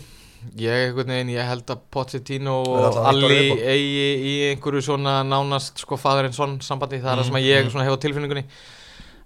Ég, 0.60 0.92
veginn, 0.92 1.30
ég 1.32 1.46
held 1.48 1.70
að 1.72 1.84
Pochettino 1.94 2.58
og 2.68 2.98
á 3.00 3.08
Alli 3.08 3.38
eigi 3.64 4.08
í 4.28 4.32
einhverju 4.50 4.82
svona 4.84 5.22
nánast 5.24 5.80
sko 5.80 5.96
faðurinn 5.96 6.34
svon 6.36 6.58
sambandi, 6.60 6.98
það 7.00 7.14
er 7.14 7.20
það 7.22 7.28
sem 7.30 7.38
að 7.38 7.44
Mm, 7.44 7.48
ég 7.48 7.70
svona 7.72 7.86
hef 7.86 7.96
á 7.96 8.02
tilfinningunni. 8.04 8.44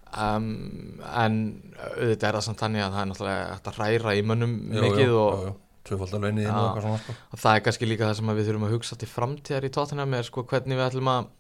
Um, 0.08 1.00
en 1.04 1.34
auðvitað 1.98 2.28
er 2.28 2.36
það 2.38 2.44
samt 2.46 2.60
þannig 2.62 2.84
að 2.84 2.92
það 2.94 3.00
er 3.02 3.08
náttúrulega 3.10 3.48
hægt 3.56 3.66
að 3.68 3.80
hræra 3.80 4.14
í 4.14 4.22
mönnum 4.24 4.54
mikið 4.70 5.10
og, 5.10 5.32
tvöfaldar 5.34 5.56
inn 5.94 6.43
Já. 6.44 6.52
og 6.52 6.69
eitthvað 6.69 6.87
svona 6.87 7.00
sko. 7.02 7.17
og 7.32 7.43
það 7.43 7.56
er 7.56 7.64
kannski 7.67 7.88
líka 7.88 8.08
það 8.08 8.17
sem 8.20 8.32
við 8.35 8.49
þurfum 8.49 8.67
að 8.69 8.75
hugsa 8.76 8.99
til 8.99 9.08
framtíðar 9.08 9.67
í 9.69 9.73
tóttina 9.75 10.06
með 10.08 10.26
sko 10.29 10.44
hvernig 10.49 10.78
við 10.78 10.87
ætlum 10.88 11.12
að 11.14 11.35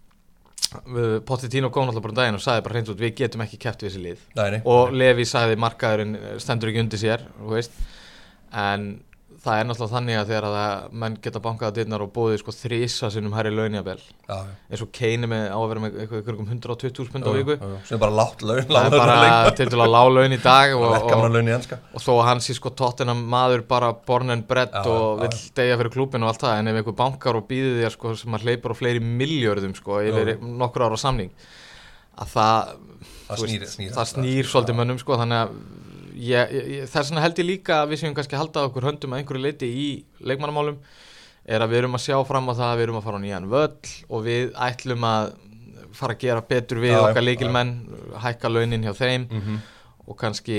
Pochettino 1.24 1.70
kom 1.72 1.86
náttúrulega 1.86 2.02
bara 2.02 2.12
um 2.12 2.18
daginn 2.18 2.36
og 2.36 2.42
sagði 2.44 2.64
bara 2.66 2.74
hreint 2.76 2.88
út 2.92 2.98
við 3.00 3.14
getum 3.16 3.44
ekki 3.44 3.60
keppt 3.62 3.84
við 3.84 3.88
þessi 3.88 4.00
lið 4.04 4.24
nei, 4.36 4.48
nei, 4.52 4.58
og 4.68 4.90
Levi 4.92 5.24
sagði 5.24 5.56
markaðurinn 5.62 6.16
stendur 6.42 6.68
ekki 6.72 6.82
undir 6.82 7.00
sér 7.00 7.24
en 8.52 8.88
það 9.38 9.58
er 9.60 9.66
náttúrulega 9.68 9.92
þannig 9.94 10.16
að 10.18 10.30
þegar 10.32 10.46
að 10.48 10.86
menn 11.02 11.16
geta 11.22 11.40
bankað 11.42 11.70
á 11.70 11.76
dyrnar 11.76 12.02
og 12.04 12.10
búið 12.16 12.38
sko 12.40 12.54
þrísa 12.56 13.10
sinnum 13.14 13.34
hærri 13.36 13.52
launjabel 13.54 14.00
eins 14.34 14.82
og 14.82 14.90
er 14.98 15.28
með 15.30 15.44
á 15.54 15.58
að 15.58 15.66
vera 15.70 15.82
með 15.84 15.98
eitthvað 16.02 16.22
ykkur 16.24 16.38
um 16.42 16.48
120 16.50 17.12
pund 17.14 17.28
á 17.28 17.32
viku. 17.36 17.56
sem 17.86 17.94
er 17.94 18.02
bara 18.02 18.16
látt 18.18 18.42
laun 18.42 18.64
það 18.66 18.88
er 18.88 18.96
bara 18.98 19.52
til 19.60 19.68
dæla 19.70 19.86
lág 19.94 20.10
laun 20.16 20.34
í 20.34 20.40
dag 20.42 20.74
og, 20.74 20.88
og, 20.88 21.38
í 21.38 21.54
og 21.94 22.02
þó 22.02 22.10
að 22.16 22.24
hann 22.32 22.42
sé 22.48 22.58
sko 22.58 22.74
tóttina 22.82 23.14
maður 23.14 23.62
bara 23.70 23.92
born 24.10 24.34
and 24.34 24.48
bred 24.50 24.74
Já, 24.74 24.82
og 24.82 25.22
já, 25.22 25.28
vill 25.28 25.54
deyja 25.60 25.78
fyrir 25.82 25.94
klúbin 25.94 26.26
og 26.26 26.32
allt 26.32 26.42
það 26.42 26.58
en 26.58 26.72
ef 26.72 26.80
einhver 26.82 26.98
bankar 26.98 27.38
og 27.38 27.46
býði 27.48 27.78
þér 27.84 27.94
sko 27.94 28.16
sem 28.18 28.34
að 28.38 28.48
hleypur 28.48 28.74
á 28.74 28.80
fleiri 28.82 29.02
miljörðum 29.04 29.78
sko 29.78 30.02
yfir 30.02 30.34
nokkur 30.42 30.88
ára 30.90 30.98
samning 30.98 31.30
að 32.18 32.34
það 32.34 32.76
Það 33.28 33.42
snýr- 33.44 33.68
snýr 33.68 33.90
það 33.92 34.06
snýr 34.08 34.46
svolítið 34.48 34.76
mönnum 34.78 34.98
sko 34.98 35.16
þannig 35.20 35.42
að 35.44 35.50
ég, 36.18 36.52
ég, 36.52 36.84
þess 36.90 37.10
vegna 37.12 37.22
held 37.24 37.38
ég 37.42 37.46
líka 37.48 37.82
að 37.82 37.92
við 37.94 38.00
séum 38.02 38.14
kannski 38.16 38.34
að 38.36 38.42
halda 38.44 38.64
okkur 38.68 38.88
höndum 38.90 39.14
að 39.14 39.22
einhverju 39.22 39.44
leiti 39.44 39.68
í 39.70 39.88
leikmannamálum 40.26 40.78
er 41.48 41.64
að 41.64 41.70
við 41.72 41.78
erum 41.82 41.94
að 41.98 42.04
sjá 42.04 42.18
fram 42.28 42.50
á 42.50 42.52
það 42.58 42.68
að 42.72 42.76
við 42.80 42.86
erum 42.88 42.98
að 43.00 43.06
fara 43.08 43.20
á 43.20 43.24
nýjan 43.24 43.48
völl 43.48 43.94
og 44.08 44.26
við 44.26 44.52
ætlum 44.68 45.08
að 45.08 45.32
fara 45.98 46.14
að 46.14 46.20
gera 46.26 46.42
betur 46.50 46.82
við 46.82 46.92
Já, 46.92 47.00
okkar 47.06 47.24
leikilmenn 47.24 47.70
hækka 48.24 48.50
launin 48.52 48.84
hjá 48.84 48.92
þeim 48.98 49.28
Mhm. 49.30 49.58
og 50.08 50.16
kannski 50.20 50.58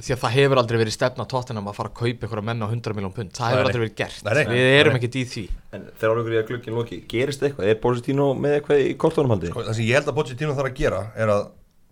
því 0.00 0.14
að 0.14 0.20
það 0.22 0.34
hefur 0.38 0.58
aldrei 0.60 0.78
verið 0.80 0.94
stefna 0.94 1.24
tóttinam 1.28 1.66
að 1.68 1.74
fara 1.76 1.88
að 1.90 1.96
kaupa 1.98 2.26
ykkur 2.26 2.42
menn 2.46 2.62
á 2.62 2.66
100 2.70 2.94
miljón 2.96 3.12
pund, 3.14 3.32
það 3.36 3.50
hefur 3.50 3.60
nei. 3.60 3.66
aldrei 3.68 3.82
verið 3.84 3.96
gert 4.00 4.24
Nei, 4.24 4.34
nei. 4.34 4.44
við 4.54 4.80
erum 4.80 4.92
nei. 4.94 4.98
ekkert 5.00 5.16
í 5.20 5.24
því 5.32 5.44
En 5.76 5.84
þegar 5.98 6.10
ára 6.14 6.20
ykkur 6.22 6.34
í 6.34 6.38
að 6.40 6.46
glukkin 6.50 6.74
loki, 6.78 6.98
gerist 7.10 7.42
eitthvað? 7.42 7.68
Er 7.68 7.74
Pochettino 7.82 8.28
með 8.34 8.54
eitthvað 8.60 8.84
í 8.86 8.94
kortónum 8.96 9.34
haldi? 9.34 9.50
sko, 9.52 9.64
það 9.66 9.74
sem 9.76 9.84
ég 9.90 9.98
held 9.98 10.08
að 10.12 10.16
Pochettino 10.20 10.54
þarf 10.56 10.70
að 10.70 10.78
gera 10.80 11.00
er 11.16 11.28
að 11.34 11.42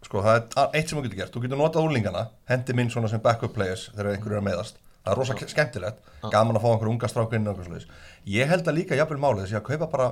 sko, 0.06 0.22
það 0.22 0.36
er 0.36 0.76
eitt 0.78 0.90
sem 0.90 0.98
þú 0.98 1.06
getur 1.06 1.22
gert. 1.22 1.32
Þú 1.34 1.44
getur 1.46 1.60
notað 1.62 1.88
úlingana, 1.88 2.28
hendi 2.50 2.76
minn 2.76 2.92
svona 2.92 3.10
sem 3.10 3.22
backup 3.24 3.54
players 3.56 3.88
þegar 3.94 4.14
einhverju 4.14 4.38
er 4.38 4.46
meðast 4.46 4.78
það 5.08 5.12
er 5.12 5.20
rosa 5.20 5.48
skemmtilegt, 5.52 6.00
gaman 6.32 6.58
að 6.58 6.64
fá 6.64 6.68
einhverju 6.72 6.92
unga 6.94 7.08
strákinn 7.10 7.46
og 7.46 7.54
eitthvað 7.54 7.68
svoleiðis. 7.68 7.88
ég 8.28 8.50
held 8.50 8.68
að 8.68 8.78
líka 8.78 8.98
jafnvel 8.98 9.20
málið 9.22 9.44
þessi 9.46 9.58
að 9.58 9.66
kaupa 9.68 9.88
bara 9.94 10.08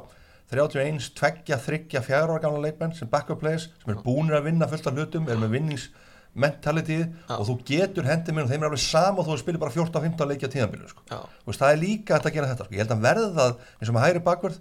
31, 0.52 1.00
2, 1.19 1.57
3, 1.66 2.02
4 2.07 2.21
ára 2.23 2.43
gamla 2.43 2.62
leikmenn 2.62 2.95
sem 2.95 3.09
backup 3.11 3.40
players 3.43 3.66
sem 3.83 3.90
eru 3.93 4.02
búinir 4.05 4.37
að 4.38 4.47
vinna 4.47 4.69
fullt 4.71 4.87
af 4.87 4.95
hlutum, 4.95 5.26
eru 5.28 5.43
með 5.43 5.57
vinningsmentalitíð 5.57 7.05
og 7.35 7.45
þú 7.50 7.57
getur 7.66 8.07
hendið 8.07 8.37
mér 8.37 8.47
og 8.47 8.52
þeim 8.52 8.62
er 8.62 8.69
alveg 8.71 8.85
sama 8.85 9.21
og 9.25 9.26
þú 9.26 9.38
spilir 9.43 9.61
bara 9.61 9.75
14-15 9.75 10.31
leiki 10.31 10.47
á 10.47 10.55
tíðanbílu 10.55 10.88
sko. 10.93 11.02
Það 11.50 11.73
er 11.73 11.83
líka 11.83 12.21
að 12.21 12.31
gera 12.38 12.52
þetta 12.52 12.69
sko. 12.69 12.75
ég 12.78 12.85
held 12.85 12.95
að 12.95 13.05
verða 13.09 13.28
það 13.40 13.52
eins 13.81 13.90
og 13.90 13.97
með 13.99 14.07
hægri 14.07 14.25
bakvörð 14.31 14.61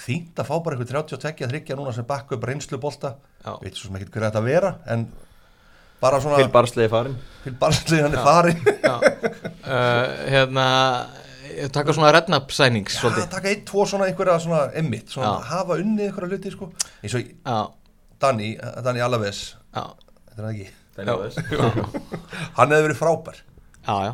Fínt 0.00 0.38
að 0.40 0.48
fá 0.48 0.54
bara 0.64 0.76
eitthvað 0.78 1.04
32 1.04 1.48
þryggja 1.50 1.76
núna 1.76 1.92
sem 1.92 2.06
backup 2.08 2.44
reynslu 2.48 2.78
bolta 2.80 3.14
Já. 3.44 3.58
veit 3.60 3.76
svo 3.76 3.90
sem 3.90 3.98
ekki 4.00 4.08
hver 4.14 4.24
þetta 4.30 4.42
vera 4.46 4.70
en 4.94 5.02
bara 6.02 6.18
svona 6.22 6.40
Barsley 6.50 6.86
er 6.88 6.90
farin 6.90 7.18
Phil 7.44 7.54
Barsley 7.60 8.00
hann 8.02 8.16
er 8.16 8.24
farin 8.24 8.62
uh, 8.64 10.08
hérna 10.32 10.64
ég 11.52 11.68
taka 11.74 11.92
svona 11.94 12.10
rednap 12.16 12.50
sænings 12.56 12.96
Já, 12.96 13.02
svolítið. 13.04 13.28
taka 13.36 13.50
eitt, 13.52 13.64
tvo 13.68 13.84
svona 13.86 14.08
einhverja 14.08 14.38
svona 14.40 14.62
emmitt, 14.80 15.12
svona 15.12 15.34
Já. 15.36 15.46
hafa 15.52 15.76
unnið 15.82 16.08
einhverja 16.08 16.32
hluti 16.32 16.54
sko, 16.56 16.70
eins 17.04 17.14
og 17.20 17.28
Já, 17.28 17.58
Danny, 18.24 18.50
Danny 18.84 19.04
Alaves 19.04 19.42
já, 19.76 19.84
þetta 20.32 20.38
er 20.38 20.44
það 20.46 20.52
ekki, 20.56 20.68
Daniel 20.96 21.12
Já. 21.12 21.22
West. 21.26 21.38
hann 22.58 22.72
hefði 22.72 22.84
verið 22.88 22.98
frábær. 23.02 23.40
Já, 23.82 23.94
já. 24.08 24.12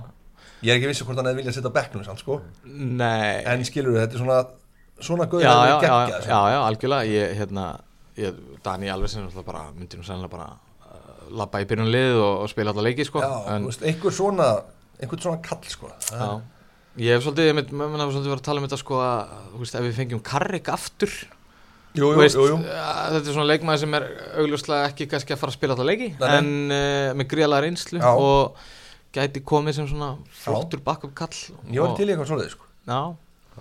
Ég 0.66 0.72
er 0.72 0.78
ekki 0.80 0.88
vissi 0.90 1.04
hvort 1.06 1.20
hann 1.20 1.28
hefði 1.30 1.42
viljað 1.44 1.54
setja 1.60 1.70
bekknum 1.78 2.04
sann 2.06 2.18
sko, 2.18 2.40
Nei. 2.66 3.44
En 3.46 3.62
skilur 3.68 3.94
við, 3.94 4.02
þetta 4.06 4.18
er 4.18 4.22
svona 4.24 4.38
svona 5.04 5.28
guður 5.30 5.46
hefði 5.46 5.68
já, 5.68 5.76
verið 5.76 5.88
já, 5.88 5.92
geggjað 5.98 6.16
já, 6.16 6.22
sko. 6.24 6.40
já, 6.52 6.58
algjörlega. 6.64 7.12
Ég, 7.14 7.36
hérna, 7.38 7.66
ég, 8.18 8.42
Dani 8.64 8.90
alveg 8.92 9.12
sem 9.12 9.28
bara, 9.46 9.64
myndi 9.76 10.00
nú 10.00 10.06
sannlega 10.06 10.32
bara 10.32 10.48
uh, 10.54 11.24
labba 11.40 11.62
í 11.62 11.68
byrjunlið 11.70 12.18
og, 12.18 12.34
og 12.44 12.52
spila 12.52 12.74
alla 12.74 12.86
leiki 12.88 13.06
sko. 13.08 13.22
já, 13.24 13.32
en, 13.54 13.66
veist, 13.70 13.84
einhver 13.86 14.14
svona 14.14 14.48
einhvern 14.98 15.22
svona 15.22 15.42
kall 15.44 15.66
sko. 15.70 15.90
Það- 16.08 16.22
já, 16.22 16.30
ég 17.04 17.14
hef 17.14 17.26
svolítið, 17.26 17.50
ég 17.52 17.58
mynd, 17.60 17.74
mömmin 17.78 18.02
hafa 18.02 18.16
svolítið 18.16 18.32
verið 18.34 18.42
að 18.42 18.48
tala 18.48 18.62
um 18.62 18.68
þetta 18.68 18.80
sko 18.80 19.02
að, 19.04 19.34
þú 19.52 19.60
veist, 19.62 19.76
ef 19.78 19.84
við 19.86 19.98
fengjum 20.00 20.24
Karrik 20.26 20.72
aftur 20.74 21.12
jú, 21.94 22.08
jú, 22.08 22.16
veist, 22.18 22.38
jú, 22.38 22.56
að 22.58 23.14
þetta 23.14 23.30
er 23.30 23.36
svona 23.36 23.46
leikmaður 23.52 23.82
sem 23.84 23.94
er 23.98 24.08
augljóslega 24.42 24.88
ekki 24.90 25.06
kannski 25.12 25.34
að 25.36 25.40
fara 25.44 25.54
að 25.54 25.58
spila 25.60 25.76
alla 25.78 25.86
leiki 25.88 26.10
Nei, 26.18 26.26
en 26.40 26.50
uh, 26.74 27.14
með 27.18 27.30
gríðalega 27.30 27.64
reynslu 27.68 28.02
og 28.02 28.58
gæti 29.14 29.42
komið 29.46 29.78
sem 29.78 29.88
svona 29.88 30.10
flottur 30.42 30.82
backup 30.84 31.14
kall 31.16 31.32
ég 31.70 31.80
var 31.80 31.94
til 31.96 32.08
í 32.08 32.12
eitthvað 32.12 32.32
svoleiði 32.32 32.52
sko. 32.56 32.66
Já, 32.88 33.00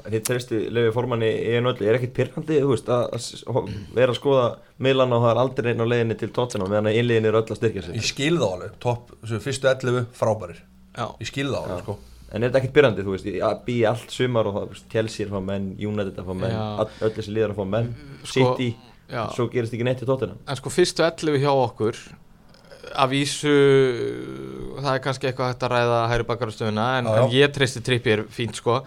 Þið 0.05 0.23
treysti 0.27 0.59
Levi 0.73 0.91
formanni 0.95 1.29
í 1.29 1.55
einu 1.57 1.71
öllu, 1.71 1.87
er 1.87 1.97
ekkert 1.97 2.13
pyrrandi, 2.17 2.59
þú 2.63 2.73
veist, 2.73 2.91
að, 2.93 3.15
að 3.51 3.69
vera 3.95 4.13
að 4.13 4.19
skoða 4.19 4.45
miðlan 4.85 5.15
og 5.17 5.23
það 5.23 5.31
er 5.33 5.41
aldrei 5.43 5.71
einn 5.71 5.83
á 5.83 5.91
leiðinni 5.91 6.17
til 6.19 6.29
tóttina 6.35 6.67
meðan 6.67 6.91
að 6.91 6.99
innliðin 7.01 7.29
eru 7.31 7.41
öll 7.41 7.47
að 7.47 7.59
styrkja 7.61 7.85
sig. 7.87 7.97
ég 7.97 8.07
skil 8.09 8.35
það 8.37 8.53
alveg, 8.57 8.75
topp, 8.83 9.15
þessu 9.23 9.41
fyrstu 9.47 9.71
11 9.71 10.05
frábærir, 10.19 10.61
já, 10.97 11.05
ég 11.23 11.31
skil 11.31 11.47
það 11.49 11.59
alveg 11.63 11.81
sko. 11.85 11.97
En 12.27 12.43
er 12.43 12.49
þetta 12.49 12.59
ekkert 12.59 12.75
pyrrandi, 12.75 13.03
þú 13.07 13.13
veist, 13.15 13.27
að 13.47 13.59
býja 13.63 13.91
allt 13.93 14.11
sumar 14.11 14.49
og 14.49 14.55
það, 14.57 14.79
Chelsea 14.91 15.23
er 15.23 15.29
að 15.31 15.37
fá 15.37 15.45
menn, 15.47 15.67
United 15.79 16.17
að 16.19 16.27
fá 16.27 16.33
menn, 16.41 16.55
all, 16.83 16.89
öll 17.07 17.13
þessi 17.15 17.35
liðar 17.37 17.53
að 17.53 17.61
fá 17.61 17.67
menn, 17.71 17.91
Sko, 18.19 18.33
City, 18.33 18.69
já. 19.07 19.21
svo 19.37 19.45
gerist 19.53 19.77
ekki 19.77 19.87
neitt 19.87 20.03
í 20.03 20.07
tóttina. 20.09 20.35
En 20.43 20.59
sko 20.59 20.73
fyrstu 20.75 21.05
11 21.07 21.39
hjá 21.45 21.53
okkur 21.55 22.01
af 22.95 23.09
vísu 23.11 23.51
það 24.79 24.91
er 24.93 25.03
kannski 25.03 25.29
eitthvað 25.29 25.51
hægt 25.51 25.65
að 25.67 25.73
ræða 25.73 25.99
hægri 26.11 26.27
bakarastöðuna 26.29 26.87
en, 26.99 27.09
en 27.11 27.33
ég 27.33 27.51
treysti 27.55 27.81
trippir 27.83 28.25
fínt 28.33 28.59
sko 28.59 28.81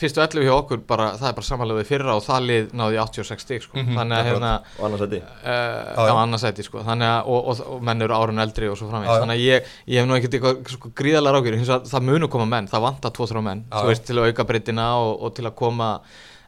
fyrstu 0.00 0.22
11 0.24 0.46
hjá 0.46 0.52
okkur 0.56 0.80
bara, 0.88 1.06
það 1.20 1.28
er 1.30 1.36
bara 1.38 1.46
samanlega 1.46 1.80
við 1.82 1.88
fyrra 1.90 2.14
og 2.16 2.24
það 2.24 2.46
lið 2.48 2.72
náði 2.80 2.96
í 2.96 3.00
86 3.04 3.44
stig 3.44 3.64
sko. 3.66 3.76
Mhm, 3.80 3.98
þannig 3.98 4.16
að 4.18 4.28
hérna 4.30 4.52
Og 4.78 4.84
annars 4.88 5.04
þetta, 5.04 5.20
uh, 5.44 6.08
já. 6.08 6.14
annarsæti 6.22 6.66
sko. 6.66 6.84
þannig 6.86 7.10
að 7.10 7.30
og, 7.34 7.50
og, 7.52 7.62
og 7.74 7.84
menn 7.90 8.06
eru 8.06 8.16
árun 8.16 8.44
eldri 8.44 8.70
og 8.72 8.78
svo 8.80 8.88
já. 8.90 9.12
þannig 9.12 9.36
að 9.36 9.44
ég, 9.44 9.70
ég 9.86 10.00
hef 10.00 10.08
nú 10.08 10.16
ekkert 10.18 10.36
eitthvað 10.38 10.74
sko, 10.74 10.92
gríðalega 11.00 11.54
að 11.76 11.88
það 11.90 12.08
munu 12.08 12.28
koma 12.32 12.48
menn, 12.56 12.70
það 12.70 12.86
vantar 12.88 13.14
2-3 13.20 13.44
menn 13.44 13.64
veist, 13.86 14.06
til 14.08 14.18
að 14.18 14.30
auka 14.30 14.48
breytina 14.48 14.88
og, 15.04 15.12
og 15.26 15.34
til 15.36 15.46
að 15.46 15.56
koma 15.60 15.90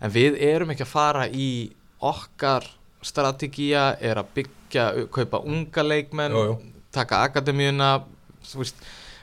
en 0.02 0.11
við 0.11 0.38
erum 0.42 0.73
ekki 0.75 0.87
að 0.87 0.92
fara 0.92 1.28
í 1.28 1.50
okkar 2.02 2.66
strategía 3.02 3.97
er 4.00 4.21
að 4.23 4.32
byggja, 4.37 4.88
kaupa 5.14 5.42
unga 5.47 5.85
leikmenn 5.87 6.35
Jú, 6.35 6.42
jú. 6.50 6.59
taka 6.94 7.23
akademíuna 7.26 7.94
þú 8.47 8.62
veist, 8.62 8.82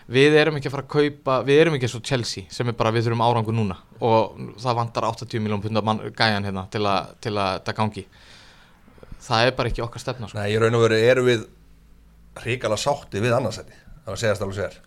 við 0.10 0.36
erum 0.42 0.56
ekki 0.58 0.70
að 0.70 0.74
fara 0.76 0.86
að 0.88 0.94
kaupa 0.96 1.36
við 1.46 1.60
erum 1.62 1.76
ekki 1.78 1.86
eins 1.90 1.96
og 2.00 2.06
Chelsea 2.10 2.44
sem 2.54 2.68
er 2.72 2.78
bara 2.80 2.92
við 2.96 3.06
þurfum 3.08 3.22
árangur 3.28 3.54
núna 3.58 3.76
og 4.02 4.40
það 4.64 4.78
vantar 4.80 5.06
80 5.12 5.44
miljón 5.46 5.62
pundar 5.62 5.86
mann, 5.86 6.00
gæjan 6.18 6.48
hérna 6.50 6.64
til, 6.74 6.82
a, 6.90 6.96
til 7.22 7.36
að 7.38 7.60
þetta 7.60 7.76
gangi 7.78 8.06
það 9.30 9.46
er 9.50 9.56
bara 9.58 9.70
ekki 9.72 9.84
okkar 9.86 10.02
stefna 10.02 10.30
sko. 10.32 10.40
Nei, 10.40 10.50
í 10.56 10.60
raun 10.62 10.78
og 10.80 10.86
veru 10.88 10.98
erum 10.98 11.28
við 11.30 11.44
hrikala 12.44 12.78
sátti 12.80 13.22
við 13.22 13.36
annarsæti 13.36 13.76
það 13.76 14.14
var 14.14 14.22
segjast 14.24 14.46
alveg 14.46 14.60
sér 14.62 14.78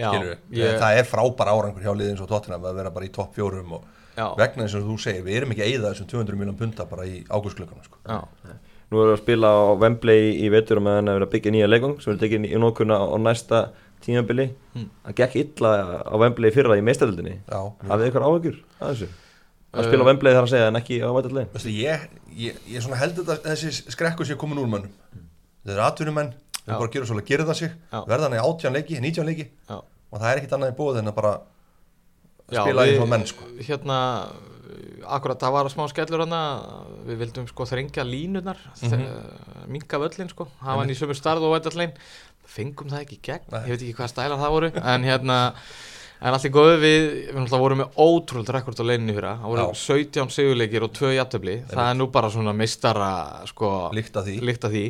Já, 0.00 0.10
við, 0.14 0.28
ég- 0.56 0.78
það 0.80 0.98
er 1.02 1.08
frábær 1.10 1.50
árangur 1.50 1.82
hjá 1.84 1.92
liðin 1.98 2.16
svo 2.20 2.28
tóttina 2.30 2.56
að 2.60 2.76
vera 2.78 2.92
bara 2.94 3.04
í 3.08 3.12
topp 3.12 3.34
fjórum 3.36 3.72
og 3.76 3.84
Já. 4.16 4.26
vegna 4.38 4.64
þess 4.64 4.78
að 4.78 4.86
þú 4.88 4.94
segir, 5.02 5.22
við 5.26 5.36
erum 5.40 5.52
ekki 5.54 5.64
að 5.64 5.72
eyða 5.74 5.90
þessum 5.92 6.08
200 6.14 6.38
miljón 6.40 6.56
punta 6.58 6.86
bara 6.88 7.04
í 7.08 7.20
ágústklökunum 7.28 7.84
sko. 7.84 7.98
Já, 8.06 8.20
Nú 8.90 8.98
erum 8.98 9.10
við 9.12 9.14
að 9.14 9.20
spila 9.22 9.50
á 9.54 9.60
Wembley 9.78 10.30
í 10.42 10.48
vetur 10.50 10.80
og 10.80 10.82
meðan 10.86 11.10
að 11.12 11.18
vera 11.18 11.26
að 11.28 11.32
byggja 11.34 11.52
nýja 11.54 11.68
leikong 11.70 11.92
sem 12.02 12.12
er 12.14 12.18
tekið 12.24 12.46
í 12.48 12.58
nókuna 12.58 12.96
á 12.98 13.16
næsta 13.22 13.60
tímabili. 14.04 14.46
Mm. 14.74 14.86
Það 15.06 15.16
gekk 15.20 15.36
illa 15.44 15.72
á 16.06 16.14
Wembley 16.22 16.50
í 16.50 16.54
fyrra 16.54 16.78
í 16.78 16.84
meistadöldinni. 16.86 17.36
Já, 17.50 17.60
Hafið 17.90 18.10
ykkur 18.10 18.26
áhugur 18.26 18.60
að 18.80 18.92
þessu? 18.94 19.10
Að 19.70 19.86
spila 19.86 20.02
á 20.02 20.08
Wembley 20.10 20.34
þar 20.34 20.46
að 20.46 20.52
segja 20.54 20.70
en 20.72 20.80
ekki 20.80 21.00
á 21.04 21.10
Vætaldegi? 21.14 21.50
Veistu, 21.54 21.74
ég, 21.78 22.08
ég, 22.34 22.56
ég 22.66 22.88
held 23.02 23.20
að 23.22 23.44
þessi 23.46 23.70
skrekku 23.94 24.26
sé 24.26 24.34
komin 24.40 24.58
úr 24.58 24.66
mönnum 24.70 24.90
þetta 25.60 25.76
eru 25.76 25.84
atvinnumenn, 25.84 26.32
við 26.64 26.74
bara 26.74 26.90
gerum 26.90 27.06
svolítið 27.10 27.26
að 27.26 27.30
gera 27.30 27.46
það 27.50 27.58
sig 27.60 27.72
Já. 27.92 27.98
verða 28.08 28.26
hann 28.26 28.36
í 28.38 28.40
18 28.42 28.74
leiki, 28.74 29.00
19 29.04 29.28
leiki 29.28 29.46
já 29.68 29.76
og 30.10 30.18
það 30.18 30.30
er 30.30 30.40
ekkit 30.40 30.54
annað 30.56 30.72
í 30.72 30.78
búið 30.80 31.00
en 31.00 31.10
að 31.12 31.18
bara 31.20 31.32
spila 32.50 32.86
eins 32.86 33.02
og 33.04 33.10
menn 33.12 33.26
sko. 33.30 33.46
Hérna, 33.62 33.98
akkurat 35.06 35.38
það 35.44 35.54
var 35.54 35.70
smá 35.70 35.84
skellur 35.90 36.24
hana 36.24 36.40
Við 37.06 37.20
vildum 37.22 37.46
sko 37.50 37.66
þrengja 37.68 38.04
línunar 38.06 38.58
mm 38.80 38.90
Mhm. 38.90 39.70
Minka 39.70 39.98
völlin 40.02 40.30
sko 40.30 40.48
Hafa 40.58 40.80
hann 40.82 40.90
í 40.90 40.98
sömu 40.98 41.14
starð 41.14 41.46
og 41.46 41.54
vætallin 41.54 41.92
Fengum 42.50 42.90
það 42.90 43.04
ekki 43.06 43.20
gegn 43.30 43.46
Nei. 43.54 43.62
Ég 43.68 43.72
veit 43.74 43.84
ekki 43.86 43.96
hvað 44.00 44.12
stælar 44.14 44.40
það 44.42 44.54
voru 44.56 44.70
En 44.80 45.06
hérna 45.06 45.38
En 46.20 46.34
allt 46.36 46.44
í 46.44 46.50
góðu 46.52 46.74
við, 46.82 47.04
við 47.32 47.52
vorum 47.56 47.80
með 47.80 47.94
ótrúlega 47.96 48.52
rekord 48.58 48.76
á 48.76 48.84
leininni 48.84 49.14
fyrra, 49.16 49.30
það 49.40 49.52
voru 49.54 49.62
Já. 49.62 49.78
17 49.80 50.32
sigurleikir 50.34 50.84
og 50.84 50.90
2 50.98 51.12
jafntöfli, 51.16 51.54
það 51.70 51.86
er 51.86 51.94
nú 51.96 52.06
bara 52.12 52.28
svona 52.34 52.52
meistara, 52.52 53.06
sko, 53.48 53.70
líkt 53.96 54.18
að 54.20 54.28
því 54.28 54.34
líkt 54.50 54.66
að 54.68 54.74
því. 54.76 54.82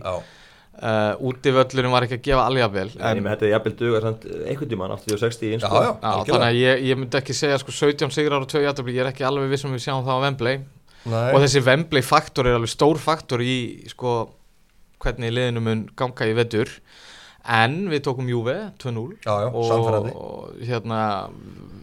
Uh, 0.81 1.12
útivöllurinn 1.31 1.93
var 1.93 2.07
ekki 2.07 2.17
að 2.19 2.25
gefa 2.25 2.49
alveg 2.49 2.64
að 2.64 2.75
vel, 2.81 2.87
En 2.97 3.19
ég 3.21 3.23
með 3.23 3.35
þetta 3.37 3.47
er 3.47 3.52
jafnvel 3.52 3.73
duga 3.79 4.00
samt 4.02 4.26
einhvern 4.33 4.71
tímann, 4.73 4.95
80-60 4.97 5.47
í 5.47 5.50
já, 5.52 5.55
einsko. 5.59 5.71
já, 5.85 5.87
Já, 5.87 6.11
algjörlega. 6.11 6.33
þannig 6.33 6.49
að 6.49 6.59
ég, 6.59 6.83
ég 6.88 7.00
myndi 7.00 7.19
ekki 7.21 7.37
segja 7.37 7.59
sko 7.62 7.75
17 7.76 8.14
sigrar 8.17 8.47
og 8.47 8.50
2 8.50 8.62
jafntöfli, 8.64 8.95
ég 8.97 9.05
er 9.05 9.11
ekki 9.12 9.26
alveg 9.29 9.52
vissum 9.52 9.76
við 9.76 9.85
sjáum 9.85 10.02
það 10.07 10.19
á 10.19 10.23
Wembley 10.25 10.61
Nei. 11.05 11.31
og 11.35 11.38
þessi 11.45 11.62
Wembley 11.69 12.07
faktor 12.07 12.49
er 12.49 12.59
alveg 12.59 12.73
stór 12.73 12.99
faktor 13.02 13.45
í 13.45 13.55
sko 13.93 14.17
hvernig 15.05 15.37
liðinu 15.37 15.62
mun 15.69 15.85
ganga 16.00 16.26
í 16.26 16.35
vetur 16.38 16.73
en 17.44 17.88
við 17.88 18.02
tókum 18.04 18.28
Juve 18.28 18.54
2-0 18.78 19.16
Já, 19.25 19.35
já, 19.44 19.49
samfærandi. 19.70 20.12
og 20.14 20.61
hérna 20.68 21.00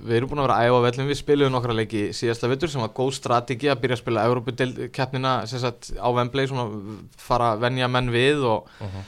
við 0.08 0.16
erum 0.20 0.30
búin 0.32 0.40
að 0.44 0.48
vera 0.48 0.60
æfa 0.68 0.82
vellum 0.86 1.08
við 1.10 1.18
spilum 1.20 1.52
nokkra 1.52 1.74
leiki 1.76 2.04
síðasta 2.16 2.48
vetur 2.52 2.70
sem 2.72 2.82
var 2.82 2.94
góð 2.96 3.12
strategi 3.18 3.68
að 3.72 3.82
byrja 3.82 3.98
að 3.98 4.02
spila 4.04 4.26
Európa-keppnina 4.30 5.32
á 5.44 6.10
Wembley 6.14 6.48
svona 6.48 6.68
fara 7.18 7.54
að 7.56 7.60
venja 7.66 7.88
menn 7.90 8.10
við 8.14 8.44
og 8.46 8.68
Mhm. 8.80 9.04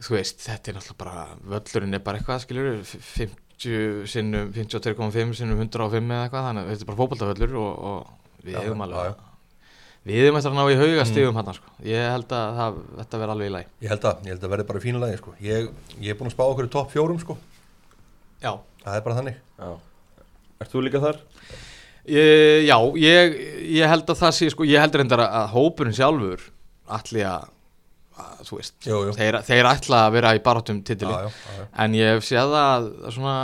þú 0.00 0.10
veist, 0.16 0.38
þetta 0.46 0.68
er 0.70 0.74
náttúrulega 0.78 0.98
bara 0.98 1.26
völlurinn 1.48 1.94
er 1.94 1.98
bara 2.04 2.18
eitthvað, 2.18 2.40
skiljur 2.44 2.84
50 2.84 4.06
sinnum, 4.06 4.52
52,5 4.52 5.34
sinnum 5.34 5.58
105 5.60 6.10
eða 6.12 6.28
eitthvað, 6.28 6.46
þannig 6.46 6.62
að 6.62 6.70
þetta 6.70 6.82
er 6.82 6.90
bara 6.90 7.00
fótboltavöllur 7.00 7.54
og, 7.56 7.84
og 7.84 8.06
við 8.44 8.58
hefum 8.60 8.82
alveg. 8.86 9.14
Við 10.06 10.20
hefum 10.22 10.38
eftir 10.38 10.52
að 10.52 10.58
ná 10.60 10.64
í 10.70 10.78
hauga 10.80 11.04
stigum 11.08 11.32
Mm. 11.34 11.38
hann 11.40 11.56
sko. 11.58 11.70
ég 11.82 12.10
held 12.14 12.32
að 12.36 12.58
það, 12.60 12.76
þetta 13.00 13.20
verði 13.22 13.34
alveg 13.36 13.48
í 13.50 13.54
lagi 13.56 13.66
Ég 13.82 13.88
held 13.94 14.04
að, 14.10 14.20
ég 14.26 14.32
held 14.36 14.44
að 14.46 14.52
verði 14.54 14.66
bara 14.70 14.78
í 14.78 14.84
fínu 14.86 15.00
lagi 15.02 15.16
sko. 15.20 15.34
ég, 15.42 15.70
ég 16.00 16.10
er 16.14 16.18
búin 16.20 16.30
að 16.30 16.36
spá 16.36 16.44
okkur 16.46 16.68
í 16.68 16.72
topp 16.76 16.92
fjórum 16.94 17.18
sko. 17.20 17.36
já, 18.42 18.52
það 18.84 18.96
er 19.00 19.04
bara 19.08 19.16
þannig 19.20 19.36
Já. 19.58 19.72
Ert 20.60 20.72
þú 20.72 20.82
líka 20.86 21.00
þar? 21.02 21.18
ég, 22.06 22.66
já 22.68 22.78
ég, 23.02 23.36
ég 23.80 23.88
held 23.90 24.06
að 24.14 24.20
það 24.22 24.32
sé, 24.38 24.50
sko, 24.54 24.64
ég 24.64 24.80
held 24.80 24.94
reyndar 25.00 25.24
að, 25.26 25.48
hópurinn 25.56 25.96
sjálfur 25.96 26.44
allir 26.86 27.26
að, 27.26 27.48
að 28.16 28.44
þú 28.46 28.56
veist, 28.60 28.76
Jú, 28.86 29.00
jú. 29.08 29.12
Þeir, 29.18 29.40
þeir 29.48 29.66
ætla 29.72 30.04
að 30.06 30.12
vera 30.14 30.34
í 30.38 30.42
barátum 30.44 30.78
titili 30.86 31.10
já, 31.12 31.26
já. 31.58 31.66
En 31.82 31.96
ég 31.98 32.14
hef 32.14 32.24
séð 32.28 32.54
að 32.56 32.86
svona 33.10 33.34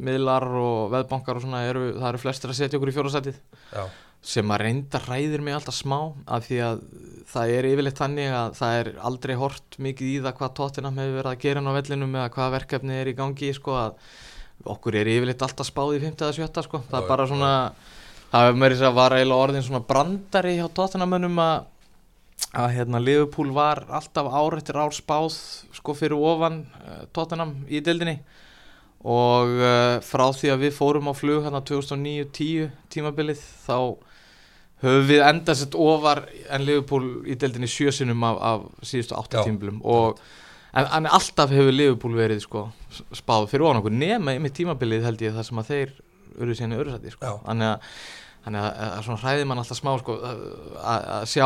miðlar 0.00 0.46
og 0.60 0.92
veðbankar 0.92 1.38
og 1.40 1.44
svona 1.44 1.64
eru, 1.68 1.86
það 1.96 2.08
eru 2.12 2.20
flestir 2.22 2.52
að 2.52 2.58
setja 2.60 2.78
okkur 2.78 2.92
í 2.92 2.94
fjórasætið 2.98 3.40
Já. 3.74 3.84
Sem 4.20 4.52
að 4.52 4.62
reynda 4.64 5.00
hræðir 5.00 5.44
mig 5.44 5.56
alltaf 5.56 5.76
smá 5.78 5.98
af 6.28 6.44
því 6.48 6.58
að 6.64 6.82
það 7.30 7.52
er 7.54 7.68
yfirleitt 7.70 8.00
þannig 8.00 8.34
að 8.36 8.58
það 8.58 8.80
er 8.80 8.90
aldrei 9.08 9.34
hort 9.40 9.78
mikið 9.80 10.10
í 10.10 10.18
það 10.24 10.36
hvað 10.40 10.52
tóttina 10.58 10.92
hefur 10.92 11.16
verið 11.16 11.30
að 11.30 11.44
gera 11.46 11.62
á 11.64 11.76
vellinum 11.78 12.18
eða 12.18 12.34
hvað 12.34 12.52
verkefni 12.58 12.98
er 13.00 13.10
í 13.10 13.16
gangi 13.16 13.52
sko 13.56 13.78
að 13.80 13.96
okkur 14.74 14.98
er 15.00 15.08
yfirleitt 15.14 15.44
alltaf 15.46 15.70
spáð 15.70 15.96
í 15.96 16.02
5. 16.04 16.18
eða 16.20 16.36
7. 16.36 16.66
sko 16.66 16.82
það 16.90 17.00
er 17.00 17.08
bara 17.08 17.28
svona 17.30 17.52
það 18.30 18.48
hefur 18.50 18.74
þess 18.74 18.88
að 18.90 18.98
var 19.00 19.16
eiginlega 19.16 19.46
orðin 19.46 19.66
svona 19.66 19.86
brandari 19.88 20.56
hjá 20.58 20.66
tóttinamönnum 20.68 21.40
að 21.46 21.68
að 22.56 22.72
hérna 22.74 23.00
Liverpool 23.02 23.52
var 23.54 23.84
alltaf 23.88 24.26
ár 24.26 24.56
eftir 24.58 24.78
ár 24.80 24.94
spáð 24.94 25.36
sko 25.76 25.94
fyrir 25.94 26.18
ofan 26.18 26.64
uh, 26.82 27.04
Tottenham 27.14 27.60
í 27.70 27.82
deildinni 27.84 28.18
og 29.00 29.52
uh, 29.60 29.96
frá 30.04 30.26
því 30.34 30.52
að 30.54 30.64
við 30.66 30.76
fórum 30.76 31.10
á 31.10 31.14
flug 31.14 31.44
hérna 31.46 31.62
2009-10 31.62 32.72
tímabilið 32.92 33.44
þá 33.66 33.76
höfum 34.82 35.08
við 35.10 35.24
enda 35.28 35.54
sett 35.58 35.74
ofar 35.76 36.22
en 36.50 36.64
Liverpool 36.66 37.08
í 37.28 37.36
deildinni 37.40 37.68
sjösinum 37.70 38.22
af, 38.28 38.38
af 38.52 38.86
síðustu 38.92 39.16
átta 39.18 39.40
Já. 39.40 39.44
tímblum 39.48 39.82
og 39.84 40.20
en, 40.72 40.86
en 41.00 41.10
alltaf 41.10 41.50
hefur 41.52 41.74
Liverpool 41.74 42.16
verið 42.16 42.40
sko, 42.46 42.64
spáð 43.16 43.48
fyrir 43.52 43.66
ofan 43.68 43.82
okkur 43.82 43.96
nema 43.96 44.36
í 44.36 44.40
mitt 44.42 44.56
tímabilið 44.56 45.04
held 45.08 45.22
ég 45.26 45.36
það 45.36 45.48
sem 45.50 45.62
að 45.62 45.70
þeir 45.74 45.94
eru 46.40 46.54
síðan 46.56 46.74
í 46.76 46.80
öru 46.80 46.94
sæti 46.96 47.14
sko. 47.16 47.36
Þannig 47.46 47.72
að 47.74 47.94
Þannig 48.40 48.62
að, 48.64 48.76
að 48.96 49.00
svona 49.04 49.20
hræði 49.20 49.42
mann 49.50 49.58
alltaf 49.60 49.76
smá 49.76 49.90
sko, 50.00 50.14
að, 50.24 50.38
að 51.12 51.24
sjá 51.28 51.44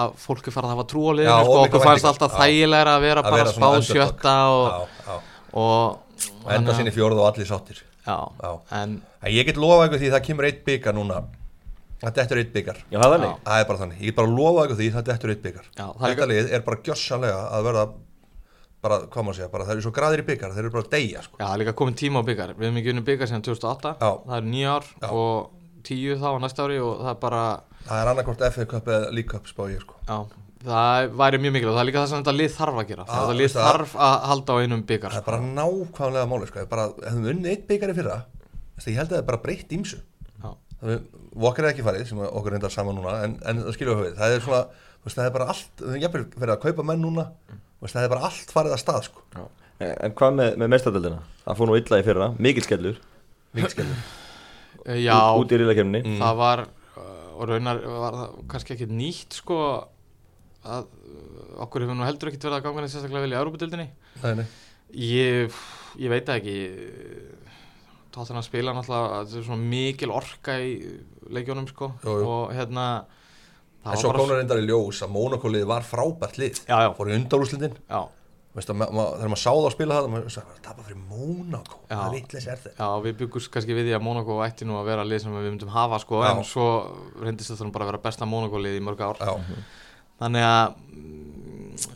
að 0.00 0.16
fólki 0.18 0.50
fara 0.50 0.66
að 0.66 0.72
hafa 0.74 0.84
trú 0.90 1.04
á 1.06 1.06
Já, 1.06 1.14
liðinu 1.20 1.44
sko, 1.46 1.52
og 1.52 1.60
okkur 1.68 1.84
fannst 1.84 2.08
alltaf 2.10 2.32
þægilega 2.34 2.94
að 2.96 3.04
vera 3.04 3.22
Að 3.22 3.28
bara 3.28 3.36
vera 3.38 3.46
að 3.46 3.54
svona 3.54 3.68
spá 3.68 3.76
underdog. 3.76 3.92
sjötta 3.94 4.32
og, 4.50 4.66
já, 4.66 5.04
já. 5.06 5.14
og, 5.62 6.24
og 6.42 6.50
enda 6.56 6.74
sinni 6.80 6.94
fjórð 6.96 7.20
og 7.22 7.28
allir 7.28 7.46
sáttir 7.46 7.78
já, 7.78 8.16
Já. 8.42 8.50
en 8.80 8.96
En 9.22 9.30
ég 9.36 9.46
get 9.46 9.60
lofa 9.62 9.86
ykkur 9.86 10.02
því 10.02 10.10
það 10.16 10.24
kemur 10.26 10.48
eitt 10.50 10.60
byggar 10.66 10.98
núna 10.98 11.20
Þetta 12.02 12.24
er 12.34 12.40
eitt 12.42 12.50
byggar 12.52 12.78
Já, 12.92 12.98
það 13.00 13.06
er 13.06 13.12
þannig 13.16 13.38
Það 13.46 13.60
er 13.62 13.68
bara 13.70 13.80
þannig, 13.82 14.00
ég 14.02 14.10
get 14.10 14.16
bara 14.18 14.32
lofa 14.36 14.64
ykkur 14.66 14.78
því 14.80 14.88
þetta 14.96 15.14
er 15.16 15.30
eitt 15.32 15.44
byggar 15.46 15.68
það 15.78 16.02
Þetta 16.02 16.26
lið 16.32 16.50
er 16.58 16.64
bara 16.66 16.80
gjössanlega 16.88 17.38
að 17.56 17.68
verða 17.70 17.84
bara, 18.86 18.98
hvað 19.10 19.24
maður 19.26 19.38
segja, 19.40 19.50
bara 19.54 19.64
það 19.66 19.74
eru 19.76 19.84
svo 19.86 19.92
graðir 19.96 20.22
í 20.22 20.26
byggar 20.28 20.52
þeir 20.54 20.62
eru 20.66 20.72
bara 20.76 20.84
að 20.84 20.90
deyja 20.92 21.22
sko. 21.24 21.38
Já, 21.40 21.44
það 21.46 21.54
er 21.56 21.60
líka 21.62 21.72
komin 21.80 21.96
tíma 21.98 22.20
á 22.20 22.28
byggar 22.28 22.52
Við 22.54 22.66
hefum 22.68 22.80
ekki 22.82 22.92
unni 22.92 23.04
byggar 23.08 23.30
síðan 23.30 23.44
2008 23.48 23.92
Já. 24.04 24.10
Það 24.26 24.36
er 24.36 24.48
nýja 24.52 24.74
ár 24.76 24.84
Já. 25.00 25.08
og 25.16 25.82
tíu 25.88 26.18
þá 26.20 26.26
á 26.28 26.38
næsta 26.44 26.66
ári 26.66 26.76
og 26.84 27.00
það 27.00 27.12
er 27.14 27.20
bara 27.24 27.42
Það 27.86 28.02
er 28.02 28.10
annarkort 28.12 28.44
FA 28.52 28.66
Cup 28.74 28.90
eða 28.92 29.08
League 29.16 29.30
Cup 29.32 29.48
spá 29.50 29.62
ég 29.72 29.80
sko. 29.82 29.96
Já, 30.06 30.18
það 30.66 31.10
væri 31.22 31.40
mjög 31.42 31.56
mikilvægt 31.56 31.76
Það 31.78 31.82
er 31.82 31.88
líka 31.90 32.02
það 32.04 32.10
sem 32.12 32.22
þetta 32.22 32.36
lið 32.36 32.54
þarf 32.60 32.80
að 32.82 32.88
gera 32.92 33.04
Já, 33.08 33.12
Þetta 33.16 33.38
lið 33.40 33.50
það. 33.56 33.66
þarf 33.72 33.96
að 34.06 34.16
halda 34.30 34.52
á 34.52 34.56
einum 34.66 34.84
byggar 34.92 35.16
Það 35.16 35.22
er 35.22 35.28
bara 35.32 35.42
nákvæmlega 35.56 36.30
máli 36.30 36.50
sko. 36.52 36.66
Hefðum 36.66 37.26
við 37.26 37.32
unnið 37.34 37.50
eitt 37.56 37.66
byggar 37.72 37.92
í 37.92 37.96
fyrra 37.98 38.16
að 38.76 38.88
ég 38.92 38.98
held 39.00 39.08
að 39.08 39.14
það 39.16 39.22
er 39.22 39.28
bara 39.32 39.42
breytt 39.46 39.72
ímsu 39.78 40.00
Walker 41.36 41.66
er 41.66 41.72
ekki 41.72 41.84
farið 41.86 42.06
sem 42.10 42.20
okkur 42.26 42.54
reyndar 42.56 42.72
saman 42.74 42.98
núna 42.98 43.14
en, 43.26 43.38
en 43.44 43.62
það 43.66 43.76
skilur 43.76 44.02
við, 44.04 44.12
það 44.18 44.34
er 44.36 44.44
svona 44.46 44.62
þú 44.66 45.08
veist, 45.08 45.16
það 45.18 45.28
er 45.28 45.34
bara 45.38 45.48
allt, 45.52 45.72
við 45.80 45.88
hefum 45.92 46.04
jafnvel 46.06 46.24
verið 46.36 46.54
að 46.56 46.62
kaupa 46.66 46.86
menn 46.90 47.02
núna 47.04 47.26
þú 47.50 47.86
veist, 47.86 47.96
það 47.96 48.06
er 48.06 48.12
bara 48.14 48.28
allt 48.30 48.54
farið 48.56 48.76
að 48.76 48.82
stað 48.84 49.02
sko. 49.08 49.24
Já. 49.36 49.44
En 49.76 49.96
en 50.08 50.14
hvað 50.16 50.38
með, 50.38 50.54
með 50.62 50.72
mestardöldina? 50.72 51.18
Það 51.44 51.58
fór 51.58 51.68
nú 51.70 51.80
illa 51.80 51.98
í 52.00 52.06
fyrra, 52.06 52.30
mikill 52.40 52.64
skellur 52.64 53.02
Mikið 53.56 53.74
skilur 53.76 54.06
Eh, 54.86 55.00
Já 55.02 55.16
út, 55.34 55.42
út 55.42 55.52
í 55.52 55.58
riðlakefninni 55.58 56.02
Mm. 56.06 56.18
það 56.22 56.36
var 56.38 56.60
uh, 56.62 57.30
og 57.34 57.48
raunar 57.50 57.80
var 57.82 58.16
það 58.20 58.34
kannski 58.52 58.74
ekki 58.76 58.86
nýtt 58.86 59.34
sko 59.40 59.56
að 60.62 60.84
uh, 60.86 61.64
okkur 61.64 61.82
hefur 61.82 61.98
nú 61.98 62.06
heldur 62.06 62.30
ekkert 62.30 62.46
verið 62.46 62.58
að 62.60 62.66
ganga 62.68 62.84
neitt 62.84 62.94
sérstaklega 62.94 63.24
vel 63.24 63.34
í 63.34 63.40
nei. 64.38 64.46
ég, 64.94 65.58
ég 65.98 66.12
veit 66.12 66.30
ekki 66.36 66.56
tóttan 68.16 68.40
að 68.40 68.48
spila 68.48 68.74
náttúrulega 68.76 69.22
þetta 69.22 69.38
er 69.38 69.46
svona 69.46 69.70
mikil 69.76 70.12
orka 70.16 70.58
í 70.58 70.74
leikjónum 71.36 71.70
sko. 71.70 71.92
Jú, 72.02 72.18
jú. 72.22 72.28
og 72.32 72.52
hérna 72.56 72.86
það 73.84 73.96
En 73.96 74.02
svo 74.02 74.12
komur 74.16 74.40
reyndar 74.40 74.60
í 74.62 74.66
ljós 74.66 75.02
að 75.06 75.14
Mónaco-lið 75.14 75.66
var 75.70 75.86
frábært 75.86 76.38
lið. 76.40 76.62
Já, 76.66 76.78
já. 76.86 76.90
fór 76.96 77.12
í 77.12 77.18
undarúslindin 77.20 77.76
að, 78.56 78.78
þegar 78.80 79.30
maður 79.30 79.40
sáð 79.42 79.58
á 79.60 79.66
að 79.68 79.74
spila 79.74 79.96
það 79.98 80.06
maður 80.14 80.32
sagði, 80.32 80.54
það 80.64 80.78
var 80.78 80.86
fyrir 80.88 81.00
Mónaco? 81.10 81.80
Já. 81.84 81.96
það 81.96 82.14
vitleis 82.14 82.46
er 82.46 82.60
þetta? 82.62 82.76
Já, 82.78 83.02
við 83.04 83.16
byggust 83.20 83.50
kannski 83.52 83.76
við 83.76 83.88
því 83.88 83.96
að 83.98 84.04
Monaco 84.06 84.38
ætti 84.46 84.68
nú 84.68 84.78
að 84.80 84.88
vera 84.88 85.04
lið 85.04 85.22
sem 85.22 85.36
við 85.36 85.48
myndum 85.50 85.74
hafa 85.74 86.00
sko 86.00 86.22
Já. 86.24 86.30
en 86.30 86.42
svo 86.48 86.68
reyndist 87.20 87.52
þetta 87.52 87.68
bara 87.74 87.86
að 87.86 87.92
vera 87.92 88.02
besta 88.06 88.28
Monaco 88.28 88.62
lið 88.62 88.78
í 88.78 88.84
mörg 88.86 89.02
ár. 89.04 89.20
Já, 89.20 89.60
þannig 90.22 90.46
að 90.48 90.78
mm, 90.96 91.86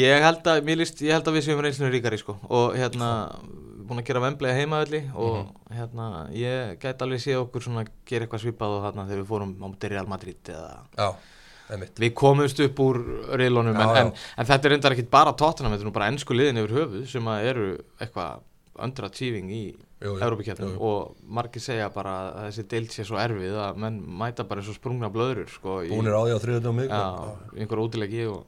ég 0.00 0.24
held 0.24 0.50
að 0.54 0.72
líst, 0.80 1.04
ég 1.04 1.16
held 1.16 1.28
að 1.28 1.36
við 1.36 1.46
séum 1.50 1.60
reynslunum 1.66 1.92
ríkari 1.92 2.20
sko. 2.22 2.38
Og 2.48 2.78
hérna 2.80 3.10
búin 3.90 4.02
að 4.02 4.08
gera 4.10 4.22
vemblega 4.24 4.56
heimavelli 4.60 5.02
og 5.14 5.36
Mhm. 5.40 5.76
hérna 5.80 6.06
ég 6.36 6.78
gæti 6.82 7.04
alveg 7.06 7.20
séð 7.24 7.42
okkur 7.44 7.66
svona 7.66 7.84
gera 8.06 8.26
eitthvað 8.26 8.44
svipað 8.46 8.76
og 8.78 8.86
hérna 8.86 9.06
þegar 9.10 9.22
við 9.24 9.30
fórum 9.32 9.54
á 9.60 9.68
Real 9.90 10.06
Madrid 10.06 10.42
eða 10.44 10.78
já, 10.96 11.14
við 12.00 12.14
komumst 12.14 12.60
upp 12.64 12.78
úr 12.82 13.00
reilunum 13.38 13.76
en, 13.76 13.96
en, 13.96 14.12
en 14.38 14.46
þetta 14.46 14.64
er 14.64 14.70
reyndar 14.74 14.92
ekkit 14.96 15.10
bara 15.10 15.32
tóttunum, 15.32 15.70
þetta 15.74 15.84
er 15.84 15.90
nú 15.90 15.92
bara 15.94 16.08
ennsku 16.10 16.34
liðin 16.34 16.62
yfir 16.64 16.76
höfuð 16.78 17.06
sem 17.10 17.28
að 17.30 17.44
eru 17.52 17.68
eitthvað 18.00 18.40
underachieving 18.80 19.50
í 19.52 19.62
jú. 20.72 20.76
og 20.80 21.16
margir 21.28 21.62
segja 21.62 21.90
bara 21.92 22.14
að 22.30 22.46
þessi 22.48 22.64
deild 22.72 22.94
sé 22.94 23.04
svo 23.04 23.18
erfið 23.20 23.58
að 23.60 23.76
menn 23.82 24.00
mæta 24.00 24.46
bara 24.48 24.62
eins 24.62 24.70
og 24.72 24.78
sprungna 24.78 25.10
blöður 25.12 25.48
sko, 25.52 25.80
Búnir 25.90 26.16
á 26.16 26.20
því 26.24 26.32
á 26.32 26.40
já, 26.88 27.02
í 27.52 27.60
einhver 27.60 27.82
útilegi 27.84 28.24
og, 28.30 28.46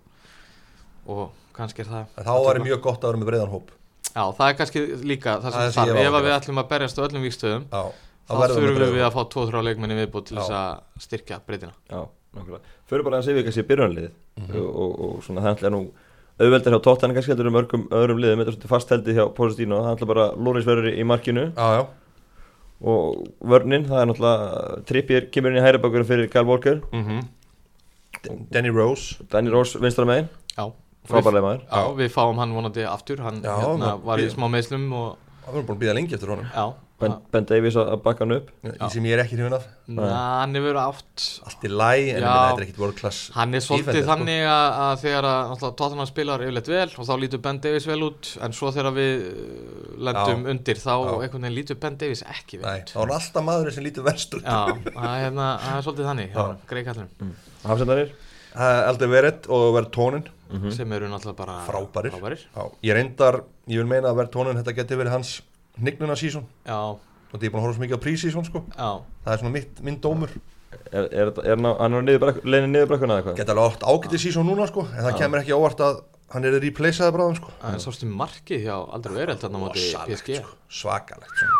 og 1.12 1.30
kannski 1.52 1.84
er 1.84 1.90
það 1.92 2.16
En 2.16 2.24
þá 2.24 2.34
var 2.46 2.62
mjög 2.64 2.80
gott 2.80 3.04
að 3.04 3.12
vera 3.12 3.22
með 3.22 3.30
breiðan 3.32 3.52
hóp 3.52 3.70
Já, 4.12 4.22
það 4.36 4.46
er 4.48 4.56
kannski 4.60 4.80
líka 5.08 5.36
það 5.40 5.52
Það 5.52 5.52
sem 5.52 5.62
ég 5.62 5.74
þarf, 5.76 6.16
ef 6.20 6.24
við 6.26 6.34
ætlum 6.36 6.58
að 6.62 6.68
berjast 6.72 6.98
á 6.98 7.02
öllum 7.06 7.22
víkstöðum 7.26 7.62
Já, 7.72 7.82
þá 8.28 8.32
verðum 8.42 8.56
þurfum 8.62 8.96
við 8.96 9.02
hóp. 9.02 9.08
að 9.08 9.14
fá 9.16 9.22
2-3 9.36 9.62
leikmenni 9.68 9.96
viðbútt 10.02 10.26
til 10.28 10.36
þess 10.38 10.50
að 10.58 11.04
styrkja 11.06 11.38
breytina. 11.46 11.72
Já, 11.90 12.00
nákvæmlega. 12.36 12.60
Fyrir 12.90 13.04
bara 13.08 13.18
að 13.18 13.24
sé 13.28 13.34
við 13.38 13.44
kannski 13.48 13.66
byrjunarlið 13.70 14.10
Mhm. 14.32 14.56
og, 14.56 14.68
og, 14.82 14.92
og 15.04 15.22
svona 15.24 15.42
það 15.44 15.56
ætla 15.56 15.70
nú 15.72 15.80
auðveldar 16.40 16.72
hjá 16.72 16.82
Tottenham 16.82 17.14
kannski 17.16 17.32
heldur 17.34 17.48
um 17.50 17.56
mörgum 17.58 17.82
öðrum 17.92 18.20
liðum. 18.22 18.38
Þetta 18.40 18.48
er 18.48 18.54
svolítið 18.56 18.72
fastheldið 18.72 19.18
hjá 19.18 19.24
Positino 19.36 19.80
það 19.84 19.96
ætla 19.98 20.06
bara 20.08 20.24
Loris 20.36 20.64
verður 20.64 20.88
í 20.96 21.04
markinu. 21.04 21.44
Já, 21.52 21.66
já, 21.76 21.82
og 22.82 23.26
vörnin 23.44 23.84
það 23.86 24.00
er 24.02 24.08
náttúrulega 24.10 24.84
Trippier 24.88 25.26
kemur 25.30 25.52
inn 25.52 25.60
í 25.60 25.66
hæri 25.66 25.78
bakurinn 25.82 26.08
fyrir 26.08 26.30
Kyle 26.32 26.48
Walker. 26.48 26.80
Mhm. 26.92 27.20
Danny 28.50 28.70
Rose. 28.70 29.16
Danny 29.30 29.50
Rose 29.50 29.78
Já, 29.78 30.72
frábærlega 31.08 31.46
maður. 31.48 31.66
Já, 31.66 31.82
við 32.02 32.14
fáum 32.14 32.38
hann 32.42 32.54
vonandi 32.56 32.86
aftur. 32.88 33.22
Hann 33.26 33.42
Já, 33.42 33.52
hérna, 33.64 33.96
var 34.04 34.22
í 34.22 34.30
smá 34.32 34.48
meðslum 34.52 34.88
og 34.92 35.18
Það 35.42 35.54
verður 35.56 35.66
búin 35.66 35.76
að 35.76 35.82
býða 35.82 35.94
lengi 35.98 36.14
eftir 36.14 36.30
honum. 36.30 36.50
Já, 36.54 36.66
Ben, 37.02 37.14
ben 37.34 37.46
Davies 37.50 37.74
að 37.80 37.96
bakka 38.04 38.22
hann 38.22 38.34
upp. 38.36 38.50
Í 38.62 38.88
sem 38.92 39.06
ég 39.08 39.16
er 39.16 39.22
ekki 39.24 39.34
hrifin 39.34 39.56
af. 39.56 39.64
Na, 39.90 40.04
hann 40.38 40.54
hefur 40.54 40.76
átt 40.78 41.24
Allt 41.48 41.64
í 41.66 41.70
læ, 41.72 41.88
en 42.14 42.22
Já. 42.22 42.28
þetta 42.30 42.60
er 42.60 42.64
ekkit 42.68 42.78
world 42.78 42.94
class 43.00 43.18
hann 43.34 43.56
er 43.58 43.64
svolítið 43.64 43.88
defender, 43.88 44.04
sko. 44.04 44.12
þannig 44.12 44.44
að, 44.46 44.76
að 44.84 45.02
þegar 45.02 45.28
að 45.32 45.64
Tottenham 45.80 46.06
spilar 46.06 46.44
yfirleitt 46.46 46.70
vel 46.70 46.86
og 46.94 47.08
þá 47.08 47.12
lítur 47.24 47.42
Ben 47.42 47.58
Davies 47.66 47.88
vel 47.90 47.98
út 48.06 48.30
en 48.46 48.54
svo 48.54 48.70
þegar 48.76 48.94
við 48.94 49.24
uh, 49.32 49.98
lendum 50.08 50.46
Já. 50.46 50.50
undir 50.54 50.78
þá 50.84 50.92
Já. 50.94 51.10
einhvern 51.26 51.42
veginn 51.48 51.58
lítur 51.58 51.80
Ben 51.82 51.98
Davies 51.98 52.22
ekki 52.36 52.60
vel 52.62 52.68
Nei, 52.70 52.84
út. 52.84 52.92
þá 52.94 53.00
er 53.02 53.14
alltaf 53.18 53.46
maðurinn 53.50 53.76
sem 53.80 53.86
lítur 53.88 54.06
verst 54.06 54.36
út. 54.38 54.46
Já, 54.46 54.60
það 54.94 55.08
er, 55.10 55.24
hérna, 55.26 55.48
það 55.66 55.80
er 55.80 55.86
svolítið 55.88 56.10
þannig 56.12 56.38
Já. 56.38 56.46
greið 56.70 56.86
kallum 56.92 57.34
Hafsendanir 57.66 58.14
Það 58.52 58.76
er 58.78 58.86
aldrei 58.92 59.08
verið 59.08 59.46
og 59.56 59.66
verið 59.78 59.92
tónin 59.96 60.24
sem 60.76 60.92
eru 60.92 61.08
náttúrulega 61.12 61.36
bara 61.38 61.56
Frábærir. 61.66 62.12
frábærir. 62.16 62.44
Já, 62.56 62.62
ég 62.88 62.94
reyndar, 62.98 63.42
ég 63.68 63.78
vil 63.82 63.86
meina 63.90 64.08
að 64.12 64.18
verið 64.22 64.32
tónin 64.36 64.58
þetta 64.62 64.74
geti 64.80 64.98
verið 65.00 65.12
hans 65.16 65.32
hnignuna 65.80 66.14
sísón 66.18 66.44
Já, 66.66 66.78
og 66.92 67.00
þetta 67.32 67.46
er 67.46 67.50
búin 67.54 67.60
að 67.62 67.66
horfa 67.66 67.76
svo 67.78 67.84
mikið 67.86 67.98
á 67.98 68.04
prísísón 68.06 68.44
sko. 68.48 68.64
Já, 68.76 68.90
það 69.24 69.32
er 69.34 69.38
svona 69.42 69.52
mitt, 69.56 69.80
minn 69.82 70.00
dómur. 70.00 70.30
Er, 70.92 71.04
er, 71.04 71.08
er, 71.12 71.32
er 71.44 71.56
hann 71.56 71.66
á- 71.68 71.78
hann 71.80 71.94
er 71.94 72.18
leiðin 72.44 72.72
niður 72.72 72.88
brekkuna 72.94 73.18
eða 73.20 73.26
hvað? 73.26 73.36
geta 73.36 73.52
alveg 73.52 73.72
átt 73.76 73.82
ágætið 73.92 74.22
sísón 74.24 74.46
núna 74.48 74.66
sko 74.68 74.86
en 74.88 75.04
það 75.04 75.18
kemur 75.20 75.40
ekki 75.42 75.52
óvart 75.56 75.80
að 75.84 75.98
hann 76.32 76.44
er 76.48 76.54
replaceaði 76.64 77.12
bráðum 77.12 77.36
sko. 77.36 77.50
En 77.68 77.76
sástu 77.84 78.06
markið 78.08 78.62
hjá 78.64 78.76
aldrei 78.96 79.14
verið 79.18 79.42
þarna 79.42 79.58
á 79.60 79.62
móti 79.66 79.82
PSG 80.08 80.38
sko. 80.40 80.54
svakalegt 80.72 81.36
sko. 81.36 81.58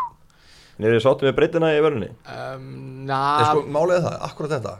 Niður 0.80 0.96
í 0.96 1.02
sáttum 1.04 1.28
við 1.28 1.34
breytina 1.36 1.68
í 1.76 1.82
vörninni 1.84 2.08
um, 2.32 3.04
Na, 3.04 3.18
sko 3.50 3.66
málið 3.68 3.98
er 3.98 4.06
það, 4.06 4.16
akkurat 4.30 4.54
þetta 4.56 4.72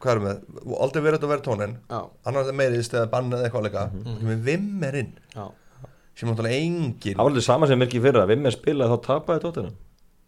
hvað 0.00 0.12
erum 0.12 0.26
við, 0.26 0.40
aldrei 0.86 1.02
verið 1.04 1.26
að 1.26 1.32
vera 1.34 1.44
tónin 1.46 1.76
já, 1.78 2.00
annar 2.26 2.46
þetta 2.46 2.56
meiriðist 2.60 2.96
eða 2.96 3.10
bannið 3.12 3.38
eða 3.38 3.48
eitthvað 3.48 3.66
leika 3.68 3.84
mm. 3.90 4.00
-hmm. 4.06 4.30
við 4.30 4.42
vimmerinn. 4.48 5.12
Já, 5.34 5.44
sem 6.14 6.28
náttúrulega 6.30 6.64
engin 6.64 7.14
Það 7.14 7.22
var 7.22 7.30
alveg 7.30 7.46
sama 7.46 7.70
sem 7.70 7.80
Mirki 7.80 8.02
fyrra. 8.02 8.26
Vim 8.28 8.46
er 8.46 8.56
spilað 8.56 8.92
þá 8.92 8.98
tapaði 9.06 9.42
Tottenham. 9.44 9.78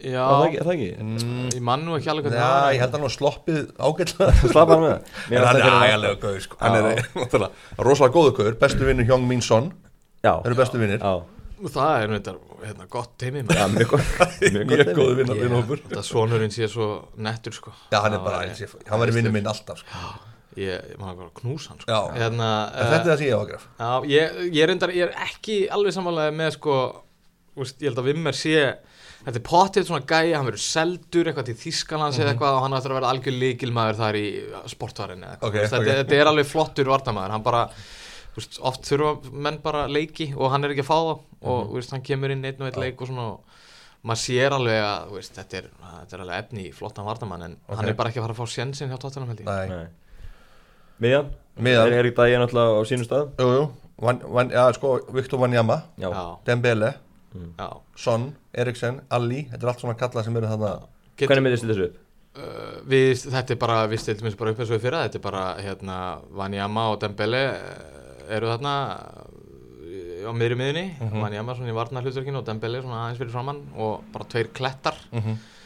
Já. 0.03 0.23
Það 0.27 0.45
ekki, 0.47 0.59
er 0.59 0.67
það 0.67 0.73
ekki? 0.75 0.91
mm, 0.99 1.51
ég 1.55 1.63
mann 1.63 1.85
nú 1.87 1.95
ekki 1.95 2.11
alveg 2.11 2.27
Já, 2.27 2.35
það 2.35 2.55
var. 2.57 2.73
ég 2.75 2.81
held 2.83 2.89
að 2.89 2.97
hann 2.97 3.07
var 3.07 3.15
sloppið 3.15 3.59
það 3.79 4.83
En 5.37 5.45
hann 5.47 5.61
er 5.61 5.77
ægalega 5.87 6.17
gauð 6.25 6.41
sko. 6.43 6.59
Hann 6.59 6.79
er 6.79 7.05
náttúrulega 7.15 7.85
rosalega 7.87 8.17
góðu 8.17 8.33
gauður 8.39 8.59
Bestu 8.59 8.89
vinnur 8.89 9.07
Hjóng 9.07 9.29
Mín 9.29 9.45
Son. 9.47 9.71
Já, 10.23 10.37
Þeir 10.43 10.51
eru 10.53 10.59
bestu 10.59 10.79
vinnir 10.79 11.03
já, 11.03 11.13
það 11.71 12.03
er 12.03 12.09
þetta 12.17 12.35
hérna, 12.67 12.87
gott 12.91 13.13
teimi 13.19 13.43
já, 13.47 13.67
mjög 13.71 14.93
góð 14.97 15.15
vinnar 15.21 15.39
vinnhópur 15.41 15.83
þetta 15.87 16.03
sonurinn 16.07 16.51
sé 16.55 16.69
svo 16.71 16.89
nettur 17.23 17.53
sko. 17.57 17.73
Já, 17.93 18.01
hann 18.03 18.13
er 18.15 18.19
Það 18.19 18.25
bara 18.25 18.37
var- 18.37 18.47
æðislega- 18.51 18.89
Hann 18.91 19.01
var 19.01 19.09
í 19.09 19.17
vinnu 19.17 19.33
minn 19.33 19.47
alltaf 19.47 19.79
sko. 19.79 20.03
ég, 20.57 20.91
ég 20.93 20.99
man 21.01 21.17
að 21.17 21.31
knúsa 21.41 21.69
hann 21.73 21.81
sko. 21.81 21.91
Já. 21.93 22.01
hérna, 22.19 22.49
En 22.75 22.87
þetta 22.93 23.01
er 23.01 23.11
það 23.13 23.19
sem 23.19 23.27
ég 23.27 23.37
ágraf 23.39 23.67
Já, 23.79 23.93
ég, 24.07 24.55
ég, 24.55 24.67
reyndar, 24.69 24.91
ég 24.91 25.03
er 25.09 25.15
ekki 25.29 25.69
alveg 25.71 25.93
samanlega 25.95 26.33
með 26.35 26.51
sko, 26.59 27.03
úst, 27.57 27.79
ég 27.81 27.89
held 27.93 27.99
að 28.03 28.05
Vimmer 28.11 28.33
sé 28.33 28.57
þetta 29.23 29.39
er 29.39 29.47
pottið 29.47 29.87
svona 29.87 30.03
gæi, 30.05 30.35
hann 30.35 30.47
verður 30.49 30.63
seldur 30.67 31.29
eitthvað 31.31 31.45
til 31.47 31.55
Þískalands 31.55 32.17
Mhm. 32.19 32.23
eða 32.25 32.33
eitthvað 32.35 32.57
og 32.57 32.63
hann 32.63 32.73
ætlar 32.75 32.91
að 32.91 32.99
vera 32.99 33.11
algjör 33.13 33.39
líkilmaður 33.39 33.97
þar 34.03 34.15
í 34.19 34.27
sportvarin 34.67 35.23
eða 35.23 35.37
eitthvað, 35.39 35.49
Ok, 35.49 35.55
Þú 35.55 35.61
veist, 35.63 35.73
ok. 35.73 35.85
þetta, 35.87 36.05
þetta 36.05 36.17
er 36.21 36.27
alveg 36.33 36.47
flottur 36.47 36.85
vartamæður, 36.91 37.31
hann 37.31 37.43
bara 37.43 37.69
úst, 38.37 38.59
oft 38.63 38.83
þurfa 38.89 39.33
menn 39.33 39.59
bara 39.63 39.87
leiki 39.89 40.31
og 40.37 40.51
hann 40.51 40.65
er 40.65 40.71
ekki 40.75 40.85
að 40.85 40.91
fá 40.93 40.99
þá 40.99 41.21
og 41.43 41.67
Mhm. 41.67 41.77
úst, 41.79 41.91
hann 41.91 42.03
kemur 42.03 42.31
inn 42.31 42.45
einn 42.45 42.61
og 42.63 42.69
einn 42.73 42.81
leik 42.81 43.01
og 43.03 43.09
svona 43.09 43.27
og 43.33 43.41
maður 44.05 44.23
sér 44.25 44.51
alveg 44.57 44.83
að 44.83 45.09
þú 45.11 45.15
veist, 45.19 45.35
þetta, 45.37 45.59
er, 45.59 45.67
þetta 45.83 46.13
er 46.17 46.21
alveg 46.25 46.39
efni 46.45 46.69
í 46.69 46.73
flottan 46.75 47.05
vartamann 47.07 47.43
en 47.43 47.57
Ok. 47.69 47.77
hann 47.77 47.89
er 47.89 47.95
bara 47.95 48.09
ekki 48.11 48.19
að 48.21 48.27
fara 48.27 48.35
að 48.35 48.41
fá 48.41 48.47
sjensin 48.49 48.89
hjá 48.91 48.99
Tottenham 48.99 49.29
held 49.29 49.41
ég 49.41 49.47
Nei, 49.47 49.69
Nei. 49.69 49.87
Miðjan 51.03 51.31
Miðjan. 51.59 51.87
Er 51.93 51.99
Erik 52.01 52.15
Dægin 52.17 52.41
alltaf 52.41 52.73
á 52.79 52.83
sínum 52.89 53.05
stað 53.07 53.33
jú, 53.39 53.49
jú 53.59 53.71
van, 54.03 54.19
van, 54.25 54.51
Já, 54.51 54.73
sko, 54.75 55.01
Viktor 55.13 55.39
Vanjama 55.39 55.83
Dembele, 56.47 56.95
já. 57.59 57.69
Son, 57.97 58.35
Eriksen, 58.55 59.01
Ali 59.11 59.45
Þetta 59.51 59.63
er 59.63 59.69
allt 59.69 59.81
svona 59.81 59.99
kalla 59.99 60.23
sem 60.25 60.37
eru 60.37 60.47
þarna 60.47 60.73
Get- 61.17 61.29
Hvernig 61.29 61.45
miðist 61.47 61.65
þessu 61.69 61.85
upp? 61.91 61.97
uh, 62.37 62.81
við, 62.89 63.27
þetta 63.31 63.51
er 63.51 63.57
bara, 63.61 63.87
við 63.89 64.01
stiltum 64.01 64.27
eins 64.27 64.35
og 64.35 64.39
bara 64.39 64.51
upp 64.51 64.59
eins 64.61 64.71
og 64.71 64.79
við 64.81 64.85
fyrra, 64.87 65.03
þetta 65.07 65.15
er 65.21 65.21
bara 65.21 65.43
hérna, 65.61 65.97
Vanjama 66.33 66.87
og 66.93 67.01
Dembele 67.01 67.43
eru 68.37 68.49
þarna 68.53 68.73
uh, 69.43 70.29
á 70.29 70.33
miðri 70.37 70.57
miðinni, 70.59 70.85
Mhm. 71.01 71.21
Vanjama 71.25 71.55
svona 71.59 71.73
í 71.73 71.77
varnar 71.77 72.05
hlutverkinu 72.07 72.39
og 72.41 72.47
Dembele 72.47 72.81
svona 72.83 73.01
aðeins 73.07 73.21
fyrir 73.21 73.33
framann 73.35 73.63
og 73.77 74.05
bara 74.15 74.25
tveir 74.33 74.51
klettar. 74.55 74.97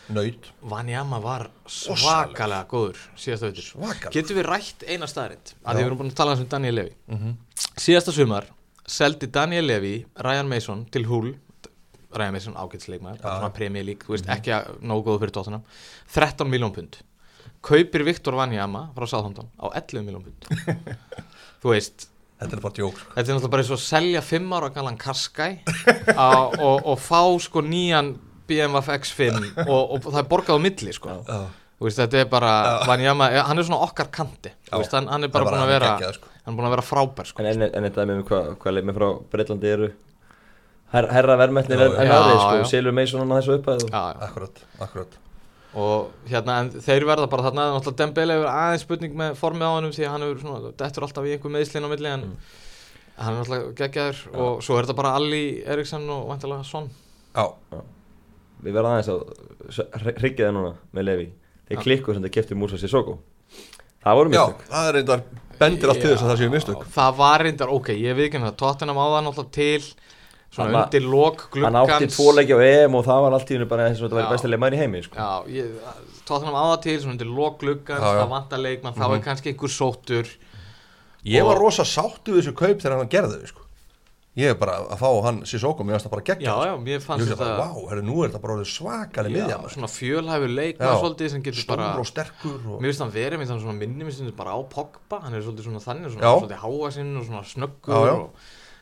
Naut. 0.08 0.52
Vanjama 0.62 1.18
var 1.20 1.48
svakalega 1.66 2.66
góður 2.70 3.00
síðasta 3.18 3.48
veitur 3.48 3.64
Svakalega. 3.66 4.12
Getum 4.14 4.36
við 4.38 4.46
rætt 4.46 4.84
eina 4.86 5.08
staðarind 5.10 5.50
að 5.64 5.72
því 5.74 5.80
við 5.82 5.86
erum 5.88 5.98
búin 5.98 6.12
að 6.12 6.20
tala 6.20 6.36
um 6.38 6.46
Daniel 6.52 6.74
Levy. 6.78 6.92
Mhm. 7.10 7.32
Síðasta 7.76 8.12
sumar 8.14 8.46
seldi 8.86 9.26
Daniel 9.34 9.66
Levy 9.66 10.04
Ryan 10.22 10.48
Mason 10.48 10.84
til 10.90 11.04
Hull. 11.10 11.34
Ryan 12.16 12.32
Mason 12.32 12.54
ágætsleikmaður, 12.54 13.18
Já. 13.20 13.28
svona 13.34 13.50
League, 13.84 14.06
þú 14.06 14.14
veist, 14.14 14.26
ekki 14.30 14.52
að- 14.54 14.78
nógu 14.80 15.04
góðu 15.04 15.18
fyrir 15.20 15.32
tóttunum 15.34 15.62
13 16.14 16.48
miljón 16.48 16.72
pund. 16.72 16.96
Kaupir 17.62 18.04
Viktor 18.04 18.32
Vanjama 18.34 18.90
frá 18.94 19.06
Southampton 19.08 19.50
á 19.60 19.66
11 19.74 20.04
miljón 20.06 20.22
pund. 20.22 20.46
Þú 21.62 21.68
veist, 21.74 22.06
Þetta 22.36 22.56
er 22.58 22.60
bara 22.60 22.74
djók 22.76 22.98
sko. 23.00 23.12
þetta 23.16 23.22
er 23.30 23.34
náttúrulega 23.36 23.52
bara 23.54 23.62
eins 23.64 23.70
og 23.72 23.78
að 23.78 23.84
selja 23.86 24.20
5 24.28 24.50
ára 24.58 24.68
galan 24.74 24.96
Kaskæ 25.00 25.46
á- 26.26 26.52
og, 26.60 26.82
og 26.92 26.98
fá 27.00 27.20
sko 27.40 27.62
nýjan 27.64 28.10
BMF 28.46 28.90
X5 28.92 29.38
og, 29.66 29.94
og 29.96 30.04
það 30.10 30.18
er 30.20 30.28
borgað 30.30 30.58
á 30.58 30.64
milli 30.66 30.92
sko. 30.94 31.14
Já. 31.24 31.38
Þú 31.76 31.84
veist, 31.88 31.98
þetta 32.00 32.20
er 32.22 32.28
bara, 32.32 32.50
Vanjama, 32.88 33.26
hann 33.50 33.58
er 33.60 33.66
svona 33.68 33.82
okkar 33.84 34.06
kanti. 34.08 34.48
Þú 34.70 34.78
veist, 34.80 34.94
hann, 34.96 35.08
hann 35.12 35.26
er 35.26 35.32
bara 35.34 35.44
var 35.44 35.52
búin 35.58 35.64
að 35.66 35.72
vera 35.74 35.88
geggjað, 35.98 36.14
sko. 36.16 36.30
hann 36.46 36.54
er 36.54 36.56
búin 36.60 36.68
að 36.70 36.72
vera 36.76 36.84
frábær 36.88 37.28
sko. 37.28 37.42
En 37.42 37.48
en, 37.50 37.64
en 37.68 37.84
þetta 37.88 38.06
með 38.08 38.22
hvað 38.30 38.46
hva 38.62 38.72
leikmi 38.72 38.94
frá 38.96 39.06
Breitlandi 39.34 39.72
eru. 39.74 39.88
Her, 40.94 41.08
herra 41.12 41.36
verðmætnir 41.42 41.82
en, 41.88 41.98
Já, 42.06 42.16
sko. 42.38 42.64
Silur 42.70 42.94
Mason 42.96 43.20
hann 43.24 43.34
að 43.36 43.42
þessu 43.42 43.56
upphæð 43.58 43.84
og- 43.84 43.92
Já, 43.92 44.02
já. 44.14 44.22
Akkurat, 44.28 44.62
akkurat 44.86 45.18
og 45.76 46.12
hérna, 46.30 46.60
en 46.62 46.70
þeir 46.80 47.04
verða 47.08 47.28
bara 47.32 47.44
þarna. 47.50 47.66
Náttúrulega 47.76 48.00
Dembele 48.00 48.36
hefur 48.38 48.48
aðeins 48.52 48.84
spurning 48.86 49.16
með 49.20 49.34
formið 49.40 49.66
á 49.68 49.72
hann 49.76 49.90
því 49.92 50.06
að 50.06 50.14
hann 50.14 50.24
hefur 50.26 50.40
svona, 50.44 50.70
dettur 50.80 51.06
alltaf 51.06 51.26
í 51.28 51.34
einhver 51.36 51.52
meðslinn 51.56 51.84
á 51.84 51.90
milli 51.92 52.12
en 52.14 52.24
hann 53.20 53.34
er 53.34 53.38
náttúrulega 53.42 53.74
geggjaður. 53.82 54.22
Og 54.46 54.62
svo 54.64 54.78
er 54.78 54.86
þetta 54.88 54.98
bara 55.02 55.14
Alli 55.18 55.42
Eriksson 55.66 56.08
og 56.16 56.26
vantilega 56.32 56.64
Son. 56.64 56.88
Já, 57.36 57.46
Við 58.64 58.72
verðum 58.72 58.94
aðeins 58.96 59.10
að 59.12 60.06
hryggja 60.16 60.46
það 60.48 60.54
núna 60.56 60.70
með 60.96 61.04
Levi. 61.10 61.26
Þeir 61.68 61.76
Já. 61.76 61.82
klikku 61.84 62.14
sem 62.16 62.22
þeir 62.24 62.32
keftu 62.38 62.56
Músa 62.56 62.78
Sissoko. 62.80 63.18
Það 64.06 64.16
voru 64.16 64.30
já 64.32 64.38
mistök. 64.46 64.62
það 64.70 64.88
er 64.88 64.94
reyndar 64.96 65.22
bendir 65.60 65.90
allt 65.92 66.00
til 66.00 66.10
þess 66.12 66.22
að 66.24 66.30
það 66.30 66.40
séu 66.40 66.52
mistök. 66.54 66.86
Það 66.94 67.16
var 67.18 67.44
reyndar, 67.44 67.72
ok, 67.76 67.88
ég 68.00 68.16
veit 68.16 68.26
ekki 68.30 68.40
það. 68.40 68.56
Tottenham 68.62 69.00
á 69.02 69.06
það 69.12 69.24
náttúrulega 69.26 69.52
til 69.58 69.82
svona 70.54 70.70
Hann 70.72 70.84
undir 70.86 71.04
lok 71.04 71.42
gluggans 71.52 71.74
Hann 71.74 71.80
átti 71.82 72.08
tvo 72.12 72.32
leiki 72.36 72.54
á 72.56 72.60
EM 72.62 72.94
og 72.96 73.04
það 73.06 73.20
var 73.26 73.36
allt 73.36 73.50
í 73.50 73.56
hennu 73.56 73.68
bara 73.70 73.88
eins 73.90 74.00
og 74.00 74.06
þetta 74.08 74.16
Já. 74.16 74.22
væri 74.22 74.32
bestileg 74.36 74.62
maður 74.62 74.76
í 74.76 74.80
heimi 74.82 75.02
sko. 75.04 75.14
Já, 75.18 75.32
ég, 75.52 75.66
Tottenham 76.26 76.56
á 76.56 76.64
það 76.72 76.80
til 76.86 76.96
svona 77.02 77.14
undir 77.16 77.30
lok 77.36 77.58
gluggans, 77.60 78.00
Já, 78.02 78.08
já. 78.08 78.20
það 78.22 78.32
vantar 78.34 78.58
leikmann 78.62 78.96
þá 78.96 79.06
er 79.10 79.22
kannski 79.26 79.52
einhver 79.52 79.72
sóttur 79.72 80.26
Ég 81.26 81.42
Og- 81.42 81.48
var 81.50 81.58
rosa 81.58 81.82
sáttu 81.82 82.32
við 82.36 82.40
þessu 82.44 82.54
kaup 82.54 82.78
þegar 82.80 82.98
hann 83.00 83.08
gerði 83.10 83.36
þau 83.42 83.46
sko. 83.50 83.62
Ég 84.36 84.50
er 84.52 84.54
bara 84.60 84.74
að 84.84 84.98
fá 85.00 85.08
hann 85.24 85.38
Sissoko, 85.48 85.80
mér 85.82 85.96
finnst 85.96 86.06
það 86.06 86.12
bara 86.12 86.22
Já, 86.22 86.28
geggjað 86.28 86.44
já, 86.44 86.72
sko. 86.72 86.80
mér 86.84 86.92
Ég 86.92 87.02
fannst 87.02 87.28
þetta 87.30 87.56
vá, 87.56 87.68
herri, 87.88 88.02
nú 88.04 88.16
er 88.22 88.28
þetta 88.28 88.42
bara 88.42 88.64
svakalig 88.68 89.32
miðja 89.32 89.48
já, 89.56 89.58
svona 89.72 89.88
fjölhæfur 89.88 90.50
Já. 90.50 90.56
leikmann 90.60 91.00
svolítið 91.00 91.28
sem 91.30 91.42
getur 91.42 91.62
Stór 91.64 91.76
bara 91.80 91.96
og 91.98 92.06
sterkur 92.06 92.60
og... 92.68 92.76
Mér 92.80 92.88
finnst 92.92 93.00
hann 93.00 93.16
verið 93.16 93.36
mér 93.40 93.48
finnst 94.12 94.36
bara 94.36 94.52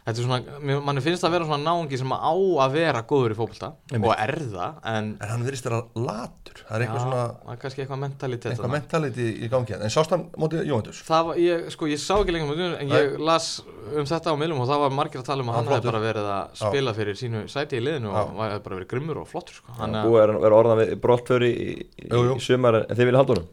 hann 0.05 0.15
er 0.15 0.21
svona 0.21 0.37
svona 0.37 0.45
Já. 0.45 0.45
og 0.45 0.45
svona 0.45 0.45
Já, 0.45 0.45
já. 0.45 0.55
og 0.55 0.61
þetta 0.61 0.61
er 0.61 0.75
svona, 0.75 0.85
manni 0.85 1.01
finnst 1.05 1.23
það 1.25 1.29
að 1.29 1.35
vera 1.35 1.45
svona 1.49 1.65
náungi 1.65 1.99
sem 1.99 2.13
á 2.13 2.33
að 2.65 2.73
vera 2.75 3.01
góður 3.09 3.33
í 3.33 3.37
fótbolta 3.39 3.69
Einmitt. 3.93 4.09
og 4.11 4.15
er 4.21 4.35
það, 4.53 4.75
en 4.85 5.07
En 5.21 5.29
hann 5.31 5.45
virðist 5.47 5.65
vera 5.65 5.81
latur 5.97 6.61
Það 6.65 6.75
er 6.77 6.81
já, 6.81 6.85
eitthvað 6.85 7.05
svona, 7.05 7.23
það 7.45 7.55
er 7.55 7.61
kannski 7.65 7.81
eitthvað 7.85 8.03
mentalitet 8.05 8.45
eitthvað 8.53 8.65
þarna. 8.65 8.77
mentality 8.77 9.27
í 9.33 9.49
gangi 9.49 9.73
hérna. 9.73 9.85
En 9.85 9.95
sást 9.97 10.11
hann 10.15 10.27
mótið 10.37 10.67
Jóhantus 10.69 11.01
Það 11.09 11.25
var, 11.31 11.41
ég, 11.41 11.65
sko, 11.73 11.87
ég 11.89 11.99
sá 12.05 12.15
ekki 12.21 12.33
lengur 12.37 12.53
með 12.53 12.77
en 12.85 12.89
ég 12.93 13.19
las 13.19 13.49
um 13.95 14.05
þetta 14.13 14.29
á 14.29 14.35
miðlum 14.37 14.61
og 14.61 14.69
það 14.69 14.85
var 14.85 14.91
margir 15.01 15.21
að 15.21 15.27
tala 15.33 15.43
um 15.43 15.49
að 15.49 15.55
Hann 15.55 15.65
hann 15.65 15.75
hefði 15.79 15.91
bara 15.93 16.05
verið 16.05 16.31
að 16.37 16.45
Já. 16.53 16.69
spila 16.69 16.95
fyrir 16.95 17.15
sínu 17.21 17.45
sæti 17.49 17.81
í 17.81 17.85
liðinu 17.85 18.13
Já. 18.13 18.21
og 18.21 18.37
var 18.37 18.59
bara 18.61 18.77
verið 18.81 18.89
grimmur 18.93 19.19
og 19.25 19.29
flottur, 19.29 19.55
sko. 19.57 19.73
Hann, 19.81 19.93
Búið 20.05 20.23
er 20.23 20.35
að 20.37 20.41
vera 20.45 20.57
orðan 20.61 20.81
við 20.85 20.95
brottföri 21.01 21.51
í, 21.53 21.69
í, 22.05 22.09
í 22.13 22.41
sumar 22.45 22.83
en 22.85 22.93
þið 22.97 23.05
vilja 23.09 23.21
halda 23.25 23.35
honum 23.39 23.49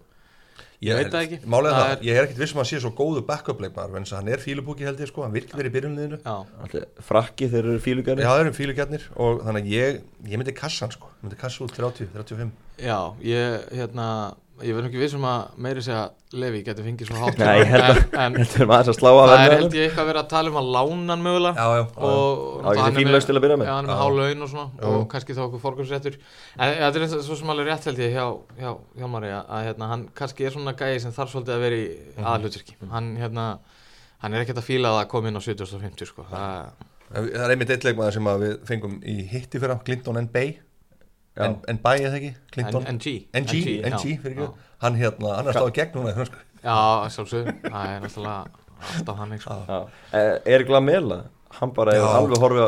Ég 0.81 0.97
veit 0.97 1.11
það 1.13 1.23
ekki. 1.27 1.37
Er 1.45 1.49
Það 1.71 1.91
er- 1.91 1.99
ég 2.07 2.15
er 2.17 2.25
ekkert 2.25 2.39
viss 2.41 2.53
um 2.55 2.57
að 2.57 2.63
hann 2.63 2.69
sé 2.71 2.79
svo 2.81 2.91
góðu 2.97 3.21
backup 3.27 3.59
leikmaður 3.61 3.97
en 3.99 4.05
hann 4.11 4.27
er 4.33 4.41
fílubúki 4.41 4.81
held 4.87 4.97
ég 5.03 5.07
sko, 5.11 5.21
hann 5.21 5.35
virkir 5.35 5.59
verið 5.59 5.69
í 5.69 5.75
byrjunliðinu 5.75 6.19
Frakki 7.05 7.49
þeir 7.51 7.59
eru 7.69 7.79
fílugarnir 7.85 8.25
Já, 8.25 8.31
það 8.31 8.41
eru 8.45 8.53
fílugjarnir 8.57 9.03
og 9.15 9.43
þannig 9.45 9.61
að 9.61 9.75
ég, 9.75 9.99
ég 10.31 10.41
myndi 10.41 10.55
kassa 10.57 10.85
hann 10.87 10.95
sko, 10.95 11.11
ég 11.19 11.27
myndi 11.27 11.37
kassa 11.43 11.63
út 11.67 11.75
30, 11.77 12.09
35 12.15 12.51
já, 12.81 12.97
ég, 13.21 13.69
hérna, 13.77 14.07
ég 14.65 14.75
verð 14.77 14.87
ekki 14.89 14.99
vissum 15.01 15.23
að 15.27 15.57
meiri 15.65 15.81
segja 15.85 16.09
Levi 16.33 16.61
geti 16.63 16.83
fengið 16.85 17.09
svo 17.09 17.17
hátt 17.21 17.37
Nei, 17.41 17.57
ég 17.59 17.67
held 17.71 17.83
að 17.83 17.97
en, 18.23 18.35
er 18.39 18.71
að 18.77 18.91
slá 18.95 19.09
að 19.11 19.17
það 19.31 19.41
er 19.45 19.53
held 19.57 19.73
ég 19.75 19.85
eitthvað 19.89 20.07
verið 20.11 20.21
að 20.21 20.29
tala 20.31 20.51
um 20.53 20.59
að 20.61 20.69
lána 20.75 21.11
hann 21.15 21.23
mögulega 21.25 21.55
Já, 21.65 21.79
já, 21.79 21.83
og 21.97 22.61
Já, 22.61 22.81
hann 22.81 22.95
er 22.95 23.01
með- 23.01 23.11
lausn 23.15 23.27
til 23.31 23.35
að 23.35 23.43
byrja 23.45 23.57
með. 23.61 23.65
já, 23.67 23.73
hann 23.75 23.85
er 23.85 23.91
með 23.91 23.99
há 24.01 24.07
laun 24.19 24.45
og 24.45 24.51
svona 24.53 24.67
Já. 24.81 24.85
og 24.91 25.03
kannski 25.11 25.35
þá 25.37 25.41
okkur 25.47 25.63
fórgjómsréttur 25.65 26.15
en 26.21 26.75
þetta 26.77 27.01
er 27.01 27.05
eins 27.07 27.15
og 27.19 27.25
svo 27.27 27.39
sem 27.41 27.53
alveg 27.55 27.67
rétt 27.71 27.89
held 27.91 28.01
ég 28.05 28.15
hjá, 28.15 28.25
hjá, 28.61 28.71
hjá 29.01 29.07
Mari 29.11 29.33
að, 29.35 29.43
að 29.57 29.65
hérna, 29.67 29.89
hann 29.91 30.07
kannski 30.21 30.47
er 30.47 30.55
svona 30.55 30.75
gæði 30.79 31.01
sem 31.03 31.15
þarf 31.19 31.33
svolítið 31.35 31.57
að 31.57 31.65
vera 31.67 31.81
í 31.81 31.85
Mhm. 32.15 32.25
aðalutverki 32.31 32.77
hann, 32.95 33.11
hérna, 33.19 33.45
hann 34.23 34.33
er 34.33 34.45
ekkert 34.45 34.61
að 34.63 34.69
fíla 34.71 34.95
að 35.01 35.07
koma 35.11 35.27
inn 35.31 35.39
á 35.39 35.43
7050 35.43 36.05
sko. 36.13 36.25
það, 36.31 36.87
En 37.11 37.25
Það 37.27 37.41
er 37.43 37.51
einmitt 37.51 37.71
eitt 37.73 37.83
leikmaður 37.83 38.13
sem 38.15 38.27
að 38.31 38.43
við 38.45 38.51
fengum 38.69 38.93
í 39.03 39.15
hitti 39.27 39.59
fyrir 39.59 39.81
Clinton 39.83 40.15
N. 40.21 40.27
Bay 40.31 40.53
Já. 41.37 41.45
N. 41.47 41.57
N. 41.71 41.77
Bay 41.83 42.01
eða 42.03 42.17
ekki? 42.19 42.31
Clinton 42.51 42.87
NG 42.91 43.11
NG, 43.39 43.59
NG, 43.87 44.15
ekki 44.27 44.47
Hann 44.81 44.97
hérna, 44.99 45.35
hann 45.37 45.47
er 45.47 45.55
stáð 45.55 45.69
gegn 45.77 45.93
núna 45.95 46.11
í 46.11 46.17
frönsku 46.17 46.39
Já, 46.61 46.79
sjálfsög, 47.15 47.47
það 47.63 47.85
er 47.93 48.01
náttúrulega 48.03 48.41
alltaf 48.81 49.17
hann 49.21 49.31
sko. 49.39 49.55
Erik 50.51 50.69
Lamela 50.73 51.21
Hann 51.51 51.71
bara 51.75 51.91
hefur 51.95 52.13
alveg 52.15 52.39
horfið 52.39 52.61
á 52.63 52.67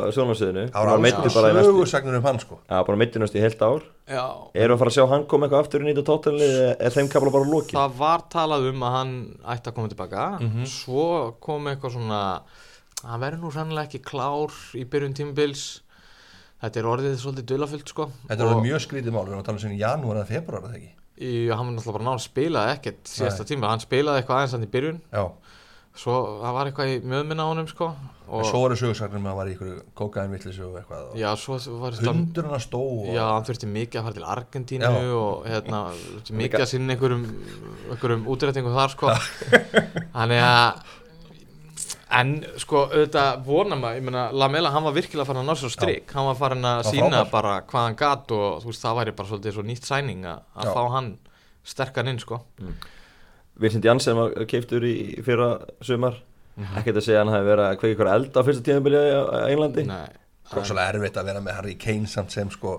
var 0.76 0.90
Hann 0.94 1.04
meittur 1.04 1.24
alls 1.28 1.36
bara 1.38 1.52
í 1.52 1.56
næstu 1.58 1.70
sögursagnur 1.74 2.18
um 2.20 2.26
hann 2.28 2.40
sko 2.44 2.58
Já, 2.68 2.80
bara 2.88 2.98
meittur 3.00 3.24
næstu 3.24 3.40
í 3.40 3.44
heilt 3.44 3.62
ár 3.64 3.84
Já, 4.12 4.24
Erum 4.54 4.74
við 4.74 4.76
að 4.76 4.82
fara 4.84 4.92
að 4.92 4.98
sjá 4.98 5.06
hann 5.14 5.24
koma 5.32 5.48
eitthvað 5.48 5.64
aftur 5.64 5.84
í 5.86 5.92
þetta 5.94 6.06
tóttanlið 6.10 6.58
Er 6.74 6.96
þeim 6.98 7.12
kapla 7.14 7.32
bara 7.36 7.48
lókin? 7.52 7.78
það 7.80 7.96
var 8.02 8.26
talað 8.34 8.68
um 8.72 8.84
að 8.88 8.96
hann 8.98 9.14
ætti 9.56 9.72
að 9.72 9.78
koma 9.80 9.92
tilbaka 9.94 10.26
Mhm. 10.40 10.66
svo 10.68 11.06
kom 11.40 11.68
eitthvað 11.72 11.96
svona 11.96 12.22
hann 13.04 13.20
verður 13.24 13.44
nú 13.44 13.52
sannlega 13.56 13.88
ekki 13.88 14.04
klár 14.04 14.52
í 14.80 14.84
byrjun 14.88 15.16
tímubils 15.16 15.82
þetta 16.64 16.82
er 16.82 16.90
orðið 16.94 17.16
svolítið 17.22 17.48
dulafullt 17.54 17.94
sko. 17.94 18.10
Þetta 18.26 18.40
er 18.40 18.50
orðið 18.50 18.68
mjög 18.70 18.84
skrítið 18.88 19.16
mál, 19.16 19.24
við 19.24 19.34
erum 19.34 19.44
að 19.44 19.48
tala 19.50 19.60
um 19.60 19.64
sinni 19.64 19.78
í 19.78 19.84
janúar 19.84 20.22
eða 20.22 20.32
februar 20.32 20.68
eða 20.70 20.80
ekki? 20.80 20.92
Í, 21.14 21.32
hann 21.54 21.68
var 21.68 21.76
náttúrulega 21.76 21.98
bara 22.00 22.08
náttúrulega 22.08 22.26
spilaði 22.26 22.76
ekkert 22.78 23.14
síðasta 23.14 23.48
tíma, 23.48 23.70
hann 23.70 23.84
spilaði 23.84 24.24
eitthvað 24.24 24.40
aðeins 24.40 24.56
hann 24.58 24.66
í 24.66 24.72
byrjun. 24.74 25.02
Já, 25.14 25.24
svo 26.04 26.18
það 26.42 26.58
var 26.58 26.70
eitthvað 26.72 26.92
í 26.96 27.00
mjöðminna 27.06 27.46
á 27.46 27.52
sko 27.70 27.92
en 27.94 28.40
og 28.40 28.46
svo 28.48 28.62
eru 28.66 28.78
sögursagnir 28.80 29.22
með 29.22 29.28
að 29.28 29.30
hann 29.30 29.38
var 29.38 29.50
í 29.50 29.54
ykkur 29.54 29.74
kókainvillisu 30.00 30.64
og 30.66 30.78
eitthvað 30.80 31.04
og 31.12 31.18
já, 31.20 31.28
svo 31.38 31.58
var 31.82 31.98
þetta 31.98 32.14
Hundur 32.16 32.48
hann 32.48 32.56
að 32.58 32.64
stó 32.64 32.80
og 32.82 33.10
Já, 33.12 33.24
hann 33.28 33.48
þurfti 33.50 33.70
mikið 33.70 34.00
að 34.00 34.08
fara 34.08 34.18
til 34.18 34.26
Argentínu 34.34 34.90
Já. 34.90 35.12
og 35.20 35.48
hérna, 35.50 35.82
mikið 36.40 36.64
að 36.64 36.72
sinna 36.72 36.96
einhverjum, 36.96 37.26
einhverjum 37.94 38.26
útrættingum 38.34 38.78
þar 38.78 38.94
sko. 38.96 39.14
Þannig 40.16 40.44
að 40.48 40.96
en 42.20 42.34
sko 42.62 42.84
auðvitað 42.90 43.44
vona 43.48 43.76
maður, 43.80 43.96
ég 44.00 44.04
meina 44.08 44.24
Lamela 44.32 44.72
hann 44.74 44.84
var 44.88 44.94
virkilega 44.94 45.26
farin 45.26 45.42
að 45.44 45.50
ná 45.50 45.56
sér 45.60 45.72
á 45.72 45.76
strik, 45.78 46.12
hann 46.14 46.26
var 46.30 46.36
farin 46.40 46.68
að 46.70 46.82
sína 46.92 47.10
frábær. 47.24 47.32
bara 47.32 47.54
hvað 47.70 47.88
hann 47.88 47.96
gat 48.04 48.32
og 48.38 48.62
þú 48.64 48.72
veist 48.72 48.84
það 48.86 48.98
væri 49.00 49.16
bara 49.18 49.30
svolítið 49.32 49.54
svo 49.58 49.64
nýtt 49.70 49.86
sæning 49.90 50.26
að 50.26 50.40
að 50.56 50.68
Já. 50.70 50.74
fá 50.78 50.84
hann 50.98 51.10
sterkan 51.64 52.08
inn 52.12 52.20
sko. 52.20 52.42
Vincent 53.60 53.86
Janssen 53.86 54.18
var 54.18 54.34
keiftur 54.50 54.86
í 54.88 54.96
fyrra 55.24 55.52
sumar 55.82 56.22
Mhm. 56.54 56.76
Ekkert 56.78 56.98
að 57.00 57.06
segja 57.08 57.18
hann 57.24 57.34
hafi 57.34 57.48
verið 57.50 57.66
að 57.66 57.78
kveika 57.82 57.94
ykkur 57.96 58.10
eld 58.14 58.36
á 58.38 58.42
fyrsta 58.46 58.62
tíðanbili 58.62 59.00
á 59.10 59.50
Englandi 59.50 59.84
Nei, 59.88 60.10
Rósalega 60.54 60.92
erfitt 60.94 61.16
að 61.18 61.26
vera 61.26 61.40
með 61.42 61.56
Harry 61.58 61.74
Kane 61.82 62.06
samt 62.06 62.30
sem 62.30 62.52
sko 62.54 62.74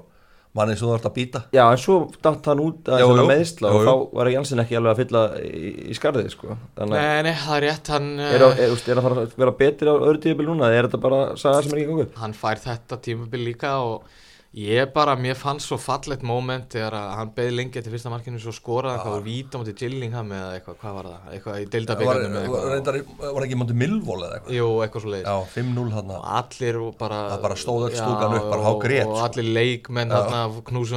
mannið 0.55 0.79
sem 0.79 0.87
þú 0.88 0.95
ert 0.95 1.07
að 1.09 1.14
býta 1.17 1.40
Já, 1.57 1.62
en 1.75 1.81
svo 1.83 1.97
datt 2.23 2.47
hann 2.51 2.61
út 2.62 2.90
að 2.95 3.01
Jú, 3.03 3.09
jú. 3.19 3.25
meðsla 3.31 3.71
Jú, 3.73 3.79
og 3.81 3.87
þá 3.88 4.17
var 4.21 4.31
Janssen 4.35 4.62
ekki 4.62 4.77
alveg 4.79 4.93
að 4.95 5.01
fylla 5.03 5.23
í, 5.43 5.73
í 5.90 5.97
skarðið 5.99 6.29
sko. 6.35 6.57
Þannig 6.79 6.99
að 7.01 7.09
nei, 7.09 7.23
nei, 7.27 7.35
það 7.45 7.57
er 7.59 7.64
rétt 7.69 7.90
hann, 7.95 8.11
er, 8.23 8.45
á- 8.47 8.53
eh, 8.55 8.62
er, 8.69 8.75
úst, 8.77 8.88
er 8.93 9.01
að 9.01 9.07
fara 9.09 9.25
að 9.25 9.35
vera 9.45 9.55
betri 9.64 9.90
á 9.90 9.95
öðru 9.99 10.21
tíðanbili 10.25 10.51
núna 10.53 10.69
eða 10.71 10.79
er 10.83 10.88
þetta 10.90 11.03
bara 11.09 11.23
saga 11.43 11.62
sem 11.67 11.75
er 11.75 11.81
ekki 11.83 11.90
gangu? 11.90 12.07
hann 12.23 12.37
fær 12.38 12.62
þetta 12.69 13.01
tímabil 13.09 13.43
líka 13.51 13.73
og 13.83 14.21
ég 14.55 14.93
bara, 14.95 15.17
mér 15.19 15.35
fannst 15.35 15.67
svo 15.67 15.75
fallegt 15.83 16.23
moment 16.23 16.69
þegar 16.71 16.95
að 16.95 17.09
hann 17.19 17.31
beði 17.35 17.55
lengi 17.57 17.81
til 17.83 17.90
fyrsta 17.90 18.11
markinu 18.12 18.38
svo 18.38 18.53
skoraði 18.55 19.01
eitthvað 19.01 19.17
og 19.19 19.25
víta 19.27 19.59
mútið 19.59 19.81
Gillingham 19.81 20.29
eða 20.31 20.53
eitthvað, 20.61 20.77
hvað 20.79 20.95
var 20.99 21.09
það, 21.09 21.25
eitthvað 21.35 21.57
í 21.59 21.64
var, 21.64 21.73
deildabikarnum 21.73 22.37
eða 22.38 22.38
var, 22.38 22.45
eitthvað. 22.45 22.75
reyndar, 22.75 23.33
var 23.35 23.47
ekki 23.49 23.59
mútið 23.59 23.79
Milvól 23.83 24.19
eða 24.23 24.37
eitthvað? 24.38 24.55
Jú, 24.55 24.69
eitthvað 24.85 25.05
svo 25.07 25.12
leiðis 25.14 25.27
Já, 25.27 25.37
5-0 25.57 25.88
hann 25.97 26.12
og 26.14 26.29
allir 26.38 26.79
og 26.85 26.93
bara 27.03 27.19
Það 27.33 27.43
bara 27.49 27.59
stóð 27.64 27.87
öll 27.88 27.97
stúkan 27.99 28.37
upp, 28.38 28.47
bara 28.53 28.61
og- 28.62 28.69
hágrét, 28.71 29.07
og 29.11 29.17
sko. 29.19 29.25
allir 29.27 29.51
leikmenn 29.59 30.14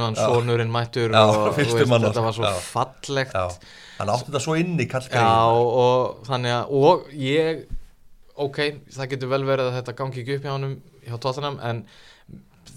hann 0.06 0.20
sonurinn 0.22 0.70
mættur 0.78 1.10
Já, 1.10 1.24
og 1.26 1.54
fyrstur 1.58 1.82
veist, 1.82 2.06
þetta 2.06 2.26
var 2.28 2.38
svo 2.38 2.44
já. 2.46 2.54
fallegt. 2.70 3.34
Já, 3.34 3.48
hann 3.98 4.08
átti 4.14 4.30
þetta 4.30 4.44
svo 4.46 4.54
inni 4.62 4.86
Já, 4.86 4.92
kallgrein 4.94 5.26
og 5.82 6.22
þannig 6.30 6.54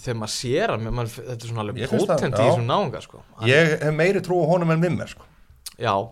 þegar 0.02 0.18
maður 0.22 0.34
sér 0.36 0.74
hann, 0.76 0.88
þetta 1.08 1.36
er 1.38 1.50
svona 1.52 1.64
alveg 1.66 1.92
potent 1.92 2.38
í 2.38 2.46
þessum 2.46 2.66
náunga 2.70 3.02
sko. 3.04 3.22
Ég 3.50 3.76
hef 3.82 3.94
meiri 3.96 4.22
trú 4.26 4.40
á 4.42 4.46
honum 4.50 4.74
en 4.76 4.82
Vimmer 4.84 5.12
sko. 5.12 5.28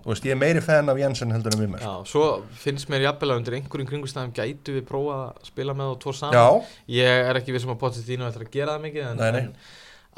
veist, 0.05 0.25
ég 0.25 0.33
er 0.33 0.39
meiri 0.39 0.61
fan 0.65 0.89
af 0.89 0.97
Jensen 0.97 1.31
heldur 1.33 1.53
en 1.53 1.61
Vimmer 1.61 1.79
já, 1.83 1.91
svo 2.09 2.23
finnst 2.57 2.89
mér 2.89 3.03
jafnvel 3.05 3.33
að 3.33 3.41
undir 3.41 3.57
einhverjum 3.59 3.89
kringustæðum 3.91 4.31
gætu 4.33 4.73
við 4.77 4.85
prófa 4.89 5.17
að 5.27 5.45
spila 5.51 5.75
með 5.77 5.91
og 5.93 5.99
tvo 6.01 6.13
saman 6.17 6.33
Já, 6.33 6.47
ég 6.95 7.29
er 7.29 7.39
ekki 7.41 7.53
vissum 7.53 7.73
að 7.75 7.79
Pochettino 7.83 8.25
ætlar 8.29 8.47
að 8.47 8.53
gera 8.55 8.77
það 8.77 8.85
mikið 8.87 9.05
en, 9.11 9.17
Nei, 9.21 9.31
nei. 9.35 9.41
en 9.41 9.53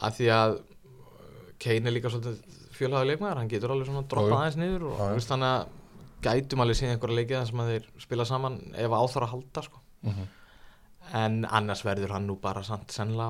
að 0.08 0.16
því 0.20 0.30
að 0.38 0.56
uh, 0.56 1.52
Kane 1.66 1.92
er 1.92 1.96
líka 1.98 2.12
svolítið 2.14 2.60
fjölhæðu 2.78 3.10
leikmaður 3.12 3.42
hann 3.42 3.52
getur 3.52 3.74
alveg 3.76 3.90
svona 3.92 4.04
jú. 4.06 4.10
droppa 4.14 4.40
aðeins 4.40 4.60
niður 4.62 4.88
og 4.88 5.02
Já, 5.02 5.08
veist 5.18 5.34
þannig 5.34 5.52
að 5.52 5.80
gætum 6.30 6.64
alveg 6.64 6.80
síðan 6.80 6.96
einhverja 6.96 7.20
leikið 7.20 7.48
sem 7.52 7.64
að 7.66 7.72
þeir 7.74 7.90
spila 8.06 8.28
saman 8.30 8.60
ef 8.78 8.96
áþar 9.02 9.26
að 9.28 9.34
halda 9.36 9.66
sko. 9.68 9.82
Mhm. 10.08 10.30
en 11.18 11.42
annars 11.46 11.82
verður 11.84 12.14
hann 12.16 12.28
nú 12.30 12.38
bara 12.40 12.62
á 12.64 13.30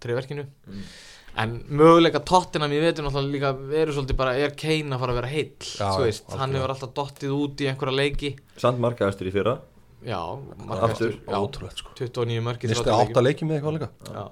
triverkinu 0.00 0.44
Mm. 0.66 0.82
en 1.42 1.52
möguleika 1.70 2.20
tóttinam 2.26 2.72
ég 2.74 2.82
veitum 2.82 3.06
náttúrulega 3.06 3.32
líka 3.36 3.50
verður 3.70 3.94
svolítið 3.98 4.16
bara 4.18 4.32
er 4.36 4.50
Kane 4.58 4.90
að 4.96 4.98
fara 5.04 5.12
að 5.14 5.18
vera 5.20 5.30
heill 5.30 5.52
Já, 5.60 5.88
þú 5.94 6.04
veist, 6.06 6.32
hann 6.40 6.54
hefur 6.58 6.72
alltaf 6.74 6.94
dottið 6.94 7.30
út 7.36 7.56
í 7.62 7.68
einhverja 7.70 7.96
leiki. 7.96 8.30
Samt 8.58 8.80
markaðastur 8.82 9.30
í 9.30 9.32
fyrra. 9.34 9.58
Já, 10.02 10.16
já, 10.16 11.36
ótrúlegt 11.38 11.76
sko. 11.78 11.90
29 11.94 12.40
mörki 12.42 12.68
Nistu 12.70 12.88
átta 12.90 13.20
leiki 13.22 13.44
með 13.44 13.60
eitthvað 13.60 13.76
líka? 13.78 13.88
Já. 14.10 14.24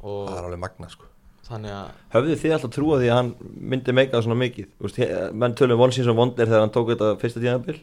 Það 0.00 0.36
er 0.38 0.44
alveg 0.48 0.60
magna 0.62 0.88
sko. 0.88 1.04
þannig 1.50 1.72
að 1.74 1.88
Höfðu 2.14 2.34
þið 2.38 2.52
alltaf 2.54 2.70
trúa 2.76 2.98
því 3.00 3.08
að 3.10 3.16
hann 3.18 3.30
myndi 3.72 3.92
meika 3.92 4.14
það 4.16 4.22
svona 4.28 4.38
mikið? 4.38 4.66
Þú 4.78 4.86
veist, 4.86 4.98
he- 5.02 5.30
menn 5.32 5.54
tölum 5.58 5.80
one 5.82 5.92
season 5.92 6.14
wonder 6.16 6.46
þegar 6.46 6.60
hann 6.62 6.70
tók 6.70 6.92
þetta 6.92 7.08
fyrsta 7.18 7.40
tíðanbill 7.42 7.80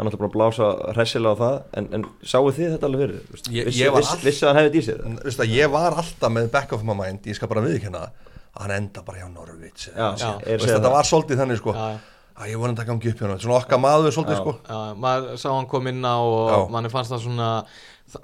hann 0.00 0.08
ætla 0.10 0.18
bara 0.22 0.30
að 0.30 0.36
blása 0.38 0.68
hressilega 0.96 1.36
á 1.36 1.40
það. 1.40 1.56
En, 1.76 1.88
en 1.98 2.04
sáu 2.24 2.48
þið 2.56 2.70
þetta 2.74 2.88
alveg 2.88 3.02
fyrir? 3.04 3.20
Þú 3.28 3.36
veist, 3.36 3.50
Ég- 3.52 3.66
vissu, 3.70 3.82
ég 3.84 3.92
var 3.94 4.00
viss, 4.00 4.12
all- 4.16 4.24
vissu 4.26 4.46
að 4.46 4.50
hann 4.50 4.60
hefði 4.60 4.70
þetta? 4.70 4.80
Í 4.80 4.86
sér 4.88 5.04
En, 5.06 5.18
þú 5.20 5.28
veist 5.30 5.42
að 5.44 5.52
ég 5.60 5.70
var 5.76 5.98
alltaf 6.00 6.32
með 6.32 6.50
back 6.56 6.72
of 6.76 6.82
my 6.88 6.94
mind. 6.96 7.20
Ég 7.28 7.36
skal 7.38 7.48
bara 7.52 7.64
viðkynna 7.68 8.00
það 8.00 8.10
að 8.56 8.64
Hann 8.64 8.70
enda 8.80 9.02
bara 9.06 9.18
hjá 9.20 9.28
er 10.42 10.58
segja 10.58 10.74
Þetta 10.74 10.88
það. 10.88 10.96
var 10.96 11.04
svolítið 11.12 11.38
þannig 11.44 11.60
sko 11.60 11.74
já, 11.76 11.84
að 12.40 12.48
Ég 12.50 12.56
vonandi 12.64 12.82
að 12.82 12.88
gangi 12.90 13.10
upp 13.12 13.20
hjá 13.20 13.26
hann 13.28 13.38
Svona 13.44 13.58
okkar 13.60 13.78
maður 13.84 14.10
svolítið 14.16 14.34
Já. 14.34 14.40
sko. 14.40 14.52
já, 14.66 14.80
maður 15.04 15.36
sá 15.38 15.48
hann 15.54 15.66
kom 15.70 15.86
inn 15.92 16.02
á 16.02 16.16
og 16.18 16.70
manni 16.74 16.90
fannst 16.90 17.12
það 17.14 17.22
svona 17.28 17.50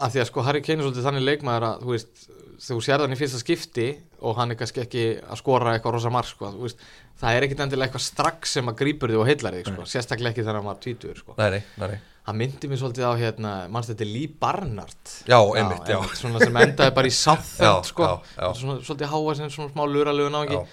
að 0.00 0.10
því 0.16 0.20
að 0.24 0.26
sko 0.32 0.42
Harry 0.42 0.60
Kane 0.66 0.80
er 0.82 0.86
svolítið 0.88 1.06
þannig 1.06 1.26
leikmaður 1.28 1.66
að 1.68 1.84
þú 1.84 1.92
veist, 1.94 2.26
þú 2.62 2.76
sér 2.84 3.02
hann 3.04 3.14
í 3.14 3.18
fyrsta 3.18 3.40
skipti 3.40 3.86
og 4.26 4.36
hann 4.38 4.52
er 4.52 4.58
kannski 4.58 4.82
ekki 4.82 5.04
að 5.20 5.40
skora 5.40 5.76
eitthvað 5.76 5.96
rosa 5.96 6.12
marg 6.12 6.28
sko, 6.28 6.50
það 7.20 7.38
er 7.38 7.46
ekkit 7.46 7.62
endilega 7.64 7.90
eitthvað 7.90 8.04
strax 8.06 8.56
sem 8.56 8.70
að 8.70 8.78
grípur 8.80 9.12
þig 9.12 9.20
og 9.20 9.28
heillar 9.28 9.56
þig 9.58 9.70
sko, 9.70 9.86
sérstaklega 9.92 10.32
ekki 10.32 10.44
þegar 10.44 10.58
hann 10.60 10.68
var 10.70 10.78
tvítur 10.82 11.20
sko. 11.20 11.36
Hann 12.26 12.40
myndi 12.40 12.66
mér 12.66 12.80
svolítið 12.80 13.06
á 13.06 13.12
hérna, 13.20 13.50
mannst 13.70 13.92
þetta 13.92 14.02
er 14.02 14.08
Lee 14.10 14.30
Barnard? 14.42 15.10
Já, 15.30 15.38
einmitt, 15.38 15.90
já. 15.92 16.00
svona 16.18 16.40
sem 16.42 16.56
endaði 16.58 16.94
bara 16.96 17.10
í 17.10 17.14
Já, 17.66 17.72
sko, 17.86 18.08
svolítið 18.56 19.12
háa 19.12 19.34
sem 19.38 19.52
svona 19.54 19.70
smá 19.70 19.84
luralögu 19.86 20.32
náðingi 20.34 20.56
Já. 20.58 20.64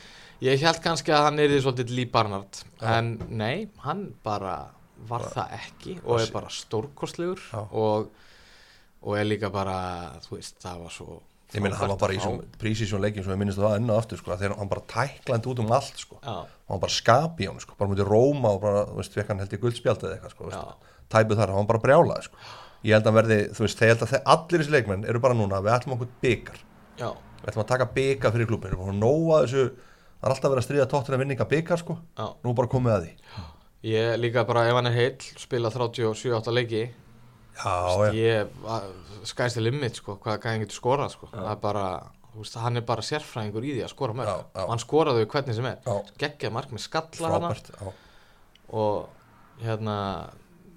ég 0.47 0.65
held 0.65 0.81
kannski 0.81 1.13
að 1.13 1.27
hann 1.27 1.43
er 1.43 1.53
því 1.53 1.59
svolítið 1.67 1.93
Lee 1.99 2.09
Barnard 2.15 2.63
en 2.81 3.13
nei, 3.29 3.67
hann 3.85 4.07
bara 4.25 4.55
var 5.09 5.27
það 5.35 5.53
ekki 5.59 5.99
og 6.01 6.23
er 6.23 6.33
bara 6.33 6.49
stórkostlegur 6.53 7.45
og, 7.69 8.09
og 9.03 9.19
er 9.19 9.27
líka 9.27 9.51
bara 9.53 9.77
þú 10.25 10.39
veist, 10.39 10.57
það 10.63 10.81
var 10.87 10.97
svo 10.97 11.19
Ég 11.53 11.61
meina 11.61 11.77
hann 11.77 11.91
var 11.93 11.99
bara 12.01 12.15
í 12.17 12.19
prísísjón 12.61 13.01
leikin 13.03 13.23
sem 13.25 13.33
ég 13.33 13.39
minnist 13.41 13.59
það 13.61 13.75
enn 13.77 13.91
og 13.93 13.99
aftur 14.01 14.17
sko 14.21 14.33
þegar 14.39 14.55
hann 14.57 14.69
bara 14.71 14.83
tæklandi 14.89 15.51
út 15.51 15.59
um 15.61 15.71
allt 15.75 15.99
sko. 16.01 16.17
Já, 16.23 16.45
hann 16.71 16.81
bara 16.81 16.91
skapi 16.95 17.45
hann 17.49 17.59
sko 17.61 17.75
bara 17.77 17.91
mútið 17.91 18.09
Róma 18.09 18.53
og 18.55 18.61
bara, 18.63 18.83
þú 18.89 18.97
veist, 19.01 19.13
fekk 19.13 19.29
hann 19.33 19.43
held 19.43 19.53
í 19.53 19.59
guldspjald 19.61 20.03
eða 20.07 20.15
eitthvað 20.17 20.33
sko, 20.33 20.49
veist, 20.49 20.89
tæpuð 21.13 21.41
þar, 21.43 21.53
hann 21.57 21.69
bara 21.69 21.83
brjálað 21.83 22.25
sko. 22.29 22.37
Ég 22.83 22.97
held 22.97 23.07
að 23.11 23.17
verði, 23.19 23.39
þú 23.53 23.65
veist, 23.67 23.79
þegar 23.79 23.93
held 23.93 24.05
að 24.07 24.31
allir 24.33 24.63
þessi 24.63 24.73
leikmenn 24.75 25.05
eru 25.07 25.21
bara 25.23 25.37
núna, 25.37 25.61
við 25.63 25.75
ætlum 25.77 25.95
okkur 25.97 26.09
byggar 26.25 26.57
við 27.43 27.49
ætlum 27.51 27.63
að 27.63 27.69
taka 27.73 27.87
byggar 27.95 28.33
fyrir 28.33 28.47
klubin 28.49 28.73
að 28.75 28.91
nóa 28.97 29.43
þessu, 29.45 29.63
það 30.19 30.27
er 30.27 30.33
alltaf 30.33 30.51
verið 30.53 30.61
að 30.63 30.67
stríða 30.67 30.89
tóttina 30.91 31.19
vinninga 31.21 31.47
byggar 31.53 31.79
sko, 31.83 31.97
já. 32.17 32.25
Nú 32.43 32.53
bara 32.55 32.71
komið 32.71 32.93
að 32.97 33.05
því. 33.05 33.13
Ég 33.83 34.13
líka 34.19 34.43
bara 34.47 34.65
ef 34.69 34.77
hann 34.77 34.87
er 34.87 34.95
heill 34.95 35.17
spila 35.39 35.69
37-8 35.71 36.53
leiki 36.55 36.83
já, 37.53 37.73
já, 38.05 38.11
ég 38.17 39.27
skæst 39.29 39.55
til 39.59 39.63
limit 39.67 39.95
sko, 39.99 40.17
hvað 40.23 40.43
hann 40.49 40.63
getur 40.65 40.79
skorað 40.79 41.11
sko. 41.15 41.29
það 41.33 41.51
er 41.53 41.59
bara, 41.63 41.85
þú 42.33 42.41
veist, 42.43 42.55
hann 42.63 42.77
er 42.77 42.85
bara 42.87 43.01
sérfræðingur 43.05 43.67
í 43.69 43.73
því 43.77 43.83
að 43.85 43.91
skora 43.93 44.13
mörg 44.17 44.31
Já, 44.31 44.37
já. 44.55 44.63
og 44.63 44.69
hann 44.73 44.81
skoraði 44.83 45.21
við 45.23 45.29
hvernig 45.35 45.55
sem 45.59 45.65
er 45.69 45.77
Já. 45.85 45.97
geggjað 46.23 46.55
mark 46.57 46.71
með 46.73 46.83
skalla 46.87 47.53
já, 47.53 47.91
og 48.73 49.09
hérna 49.63 49.97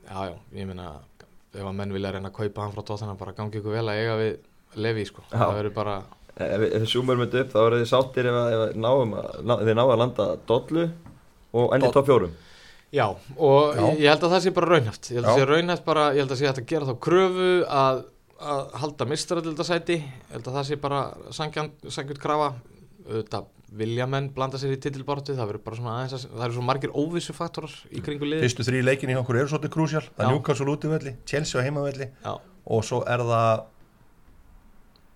já, 0.07 0.21
já, 0.31 0.35
ég 0.61 0.67
meina 0.69 0.91
ef 1.57 1.65
að 1.65 1.73
menn 1.79 1.95
vilja 1.97 2.12
reyna 2.12 2.29
að 2.31 2.37
kaupa 2.37 2.67
hann 2.67 2.75
frá 2.77 2.85
tóttina 2.85 3.15
bara 3.17 3.33
gangi 3.33 3.59
ykkur 3.62 3.73
vel 3.79 3.87
að 3.89 4.01
eiga 4.03 4.17
við 4.21 4.37
Levi 4.77 5.05
sko. 5.09 5.23
Já. 5.33 5.39
það 5.41 5.55
verður 5.57 5.75
bara 5.79 5.95
ef 6.37 6.61
við 6.61 6.87
zoomum 6.93 7.23
þetta 7.25 7.41
upp 7.47 7.53
þá 7.55 7.61
eru 7.65 7.77
þið 7.81 7.89
sáttir 7.95 8.27
ef, 8.29 8.35
að- 8.37 8.53
ef 8.53 8.65
að 8.67 8.75
náum 8.85 9.15
að, 9.17 9.29
ná, 9.49 9.55
þið 9.65 9.79
náum 9.79 9.93
að 9.95 10.01
landa 10.03 10.27
dollu 10.51 10.85
og 11.57 11.73
enni 11.73 11.87
Doll- 11.87 11.95
top 11.97 12.07
fjórum 12.11 12.35
Já, 12.96 13.06
og 13.37 13.76
Já. 13.76 13.87
Ég, 14.00 14.06
held 14.09 14.22
að 14.26 14.35
það 14.35 14.44
sé 14.44 14.52
bara 14.56 14.70
raunhæft. 14.72 15.11
Ég 15.11 15.18
held 15.20 15.26
að 15.28 15.35
Já. 15.35 15.40
sé 15.42 15.48
raunhæft 15.50 15.85
bara, 15.88 16.06
ég 16.16 16.24
held 16.24 16.32
að 16.32 16.40
sé 16.40 16.48
hægt 16.48 16.62
að 16.62 16.70
gera 16.70 16.88
þá 16.88 16.94
kröfu 17.06 17.50
að, 17.80 18.00
að 18.52 18.62
halda 18.82 19.09
mistaraldildasæti 19.11 19.98
Ég 20.00 20.32
held 20.32 20.48
að 20.48 20.56
það 20.59 20.66
sé 20.70 20.80
bara 20.87 21.02
sangjant 21.37 22.22
krafa. 22.22 22.54
Auðvitað 23.06 23.52
vilja 23.76 24.06
menn 24.11 24.28
blanda 24.35 24.59
sér 24.61 24.74
í 24.76 24.80
titilbortu 24.82 25.35
það 25.37 25.50
verður 25.50 25.64
bara 25.66 25.78
svona 25.78 25.94
aðeins 25.98 26.14
að, 26.16 26.24
það 26.32 26.44
eru 26.46 26.56
svo 26.56 26.64
margir 26.66 26.92
óvissu 26.96 27.35
faktorar 27.37 27.74
í 27.90 28.02
kringu 28.04 28.28
liði 28.28 28.46
fyrstu 28.46 28.66
þrý 28.66 28.82
leikin 28.87 29.12
í 29.12 29.16
okkur 29.18 29.40
eru 29.40 29.50
svolítið 29.50 29.72
krúsjál. 29.74 30.02
Það 30.16 30.24
er 30.26 30.32
Newcastle 30.32 30.72
útivelli, 30.72 31.12
Chelsea 31.28 31.61
á 31.61 31.66
heimavelli 31.66 32.09
Já, 32.24 32.32
og 32.38 32.87
svo 32.87 33.02
er 33.11 33.24
það 33.26 33.64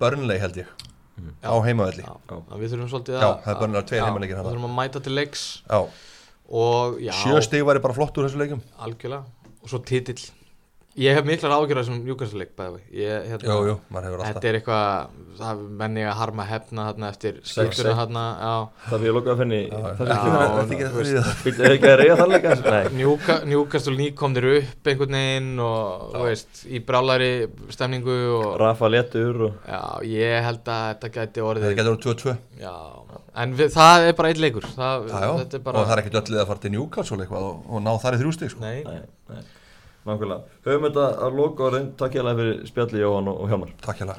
Burnley 0.01 0.43
held 0.43 0.63
ég 0.63 0.71
á 1.45 1.55
heimavelli. 1.63 2.05
Já, 2.07 2.15
já. 2.31 2.39
Við 2.57 2.75
þurfum 2.75 2.91
svolítið 2.95 3.19
að 3.21 3.35
það 3.45 3.61
þurfum 4.49 4.69
að 4.71 4.77
mæta 4.79 5.03
til 5.05 5.17
leiks 5.19 5.45
sjö 6.51 7.41
stig 7.45 7.65
væri 7.67 7.83
bara 7.83 7.97
flott 7.97 8.17
úr 8.19 8.27
þessu 8.27 8.41
leikum 8.41 8.63
algjörlega. 8.83 9.25
Og 9.61 9.71
svo 9.71 9.83
titill 9.87 10.23
Ég 10.99 11.15
hef 11.15 11.23
miklar 11.23 11.53
ágjörð 11.55 11.79
þessum 11.85 11.99
Newcastle-leik 12.03 12.49
bæði 12.59 12.81
ég, 12.99 13.27
hérna, 13.31 13.47
Jú, 13.47 13.67
jú, 13.69 13.75
maður 13.95 14.07
hefur 14.09 14.23
alltaf. 14.25 14.31
Þetta 14.35 14.49
er 14.51 14.57
eitthvað, 14.59 15.13
það 15.39 15.61
menni 15.79 16.03
að 16.03 16.17
harma 16.19 16.47
hefna 16.49 16.87
þarna 16.89 17.11
eftir 17.13 17.37
þarna, 17.47 18.25
já. 18.41 18.55
það 18.89 18.97
fyrir 19.05 19.13
að 19.13 19.19
loka 19.21 19.31
að 19.31 19.43
finni 19.45 19.61
það 19.71 19.87
Þetta 20.01 20.17
ekki 20.17 20.33
það 20.35 20.43
það 22.19 22.35
að 22.35 22.67
reyja 22.67 22.81
Njúka, 22.97 23.37
Njúkastul 23.53 23.95
ný 24.01 24.09
kom 24.19 24.35
þér 24.35 24.49
upp 24.57 24.91
einhvern 24.91 25.17
veginn 25.21 25.63
og, 25.69 26.17
veist, 26.27 26.65
í 26.67 26.83
brálari 26.91 27.31
stemningu 27.71 28.19
og, 28.41 28.49
Rafa 28.65 28.91
letur 28.91 29.41
og 29.47 29.71
já, 29.71 29.81
ég 30.11 30.43
held 30.49 30.75
að 30.75 30.85
þetta 30.91 31.13
gæti 31.21 31.47
orðið, 31.53 31.69
Þetta 31.69 31.79
getur 31.85 31.95
verið 31.95 32.27
2-2 32.27 32.37
já, 32.67 32.75
en 33.45 33.57
við, 33.63 33.73
það 33.79 34.09
er 34.11 34.19
bara 34.19 34.35
einn 34.35 34.43
leikur, 34.43 34.69
það, 34.75 35.07
Já, 35.07 35.17
já, 35.23 35.31
þetta 35.45 35.61
er 35.63 35.65
bara, 35.71 35.79
og 35.79 35.87
það 35.87 35.97
er 35.97 36.05
ekkert 36.05 36.21
öllið 36.25 36.43
að 36.43 36.51
fara 36.51 36.65
til 36.67 36.75
Newcastle 36.75 37.23
eitthvað 37.23 37.49
og, 37.53 37.65
og 37.71 37.87
ná 37.87 37.93
þar 38.03 38.19
í 38.19 38.23
þrjú 38.25 38.37
stig 38.37 38.55
sko. 38.57 38.67
nei, 38.67 38.83
Nei, 38.83 39.01
nei 39.31 39.43
Nákvæmlega. 40.09 40.57
Höfum 40.65 40.89
þetta 40.89 41.11
að 41.27 41.37
loka 41.43 41.69
og 41.69 41.77
reynd 41.77 41.93
Takk 42.01 42.17
ég 42.17 42.25
alveg 42.25 42.41
fyrir 42.41 42.73
spjalli 42.73 43.05
Jóhann 43.05 43.31
og 43.35 43.47
Hjálmar. 43.53 43.77
Takk 43.85 44.03
hjá 44.03 44.11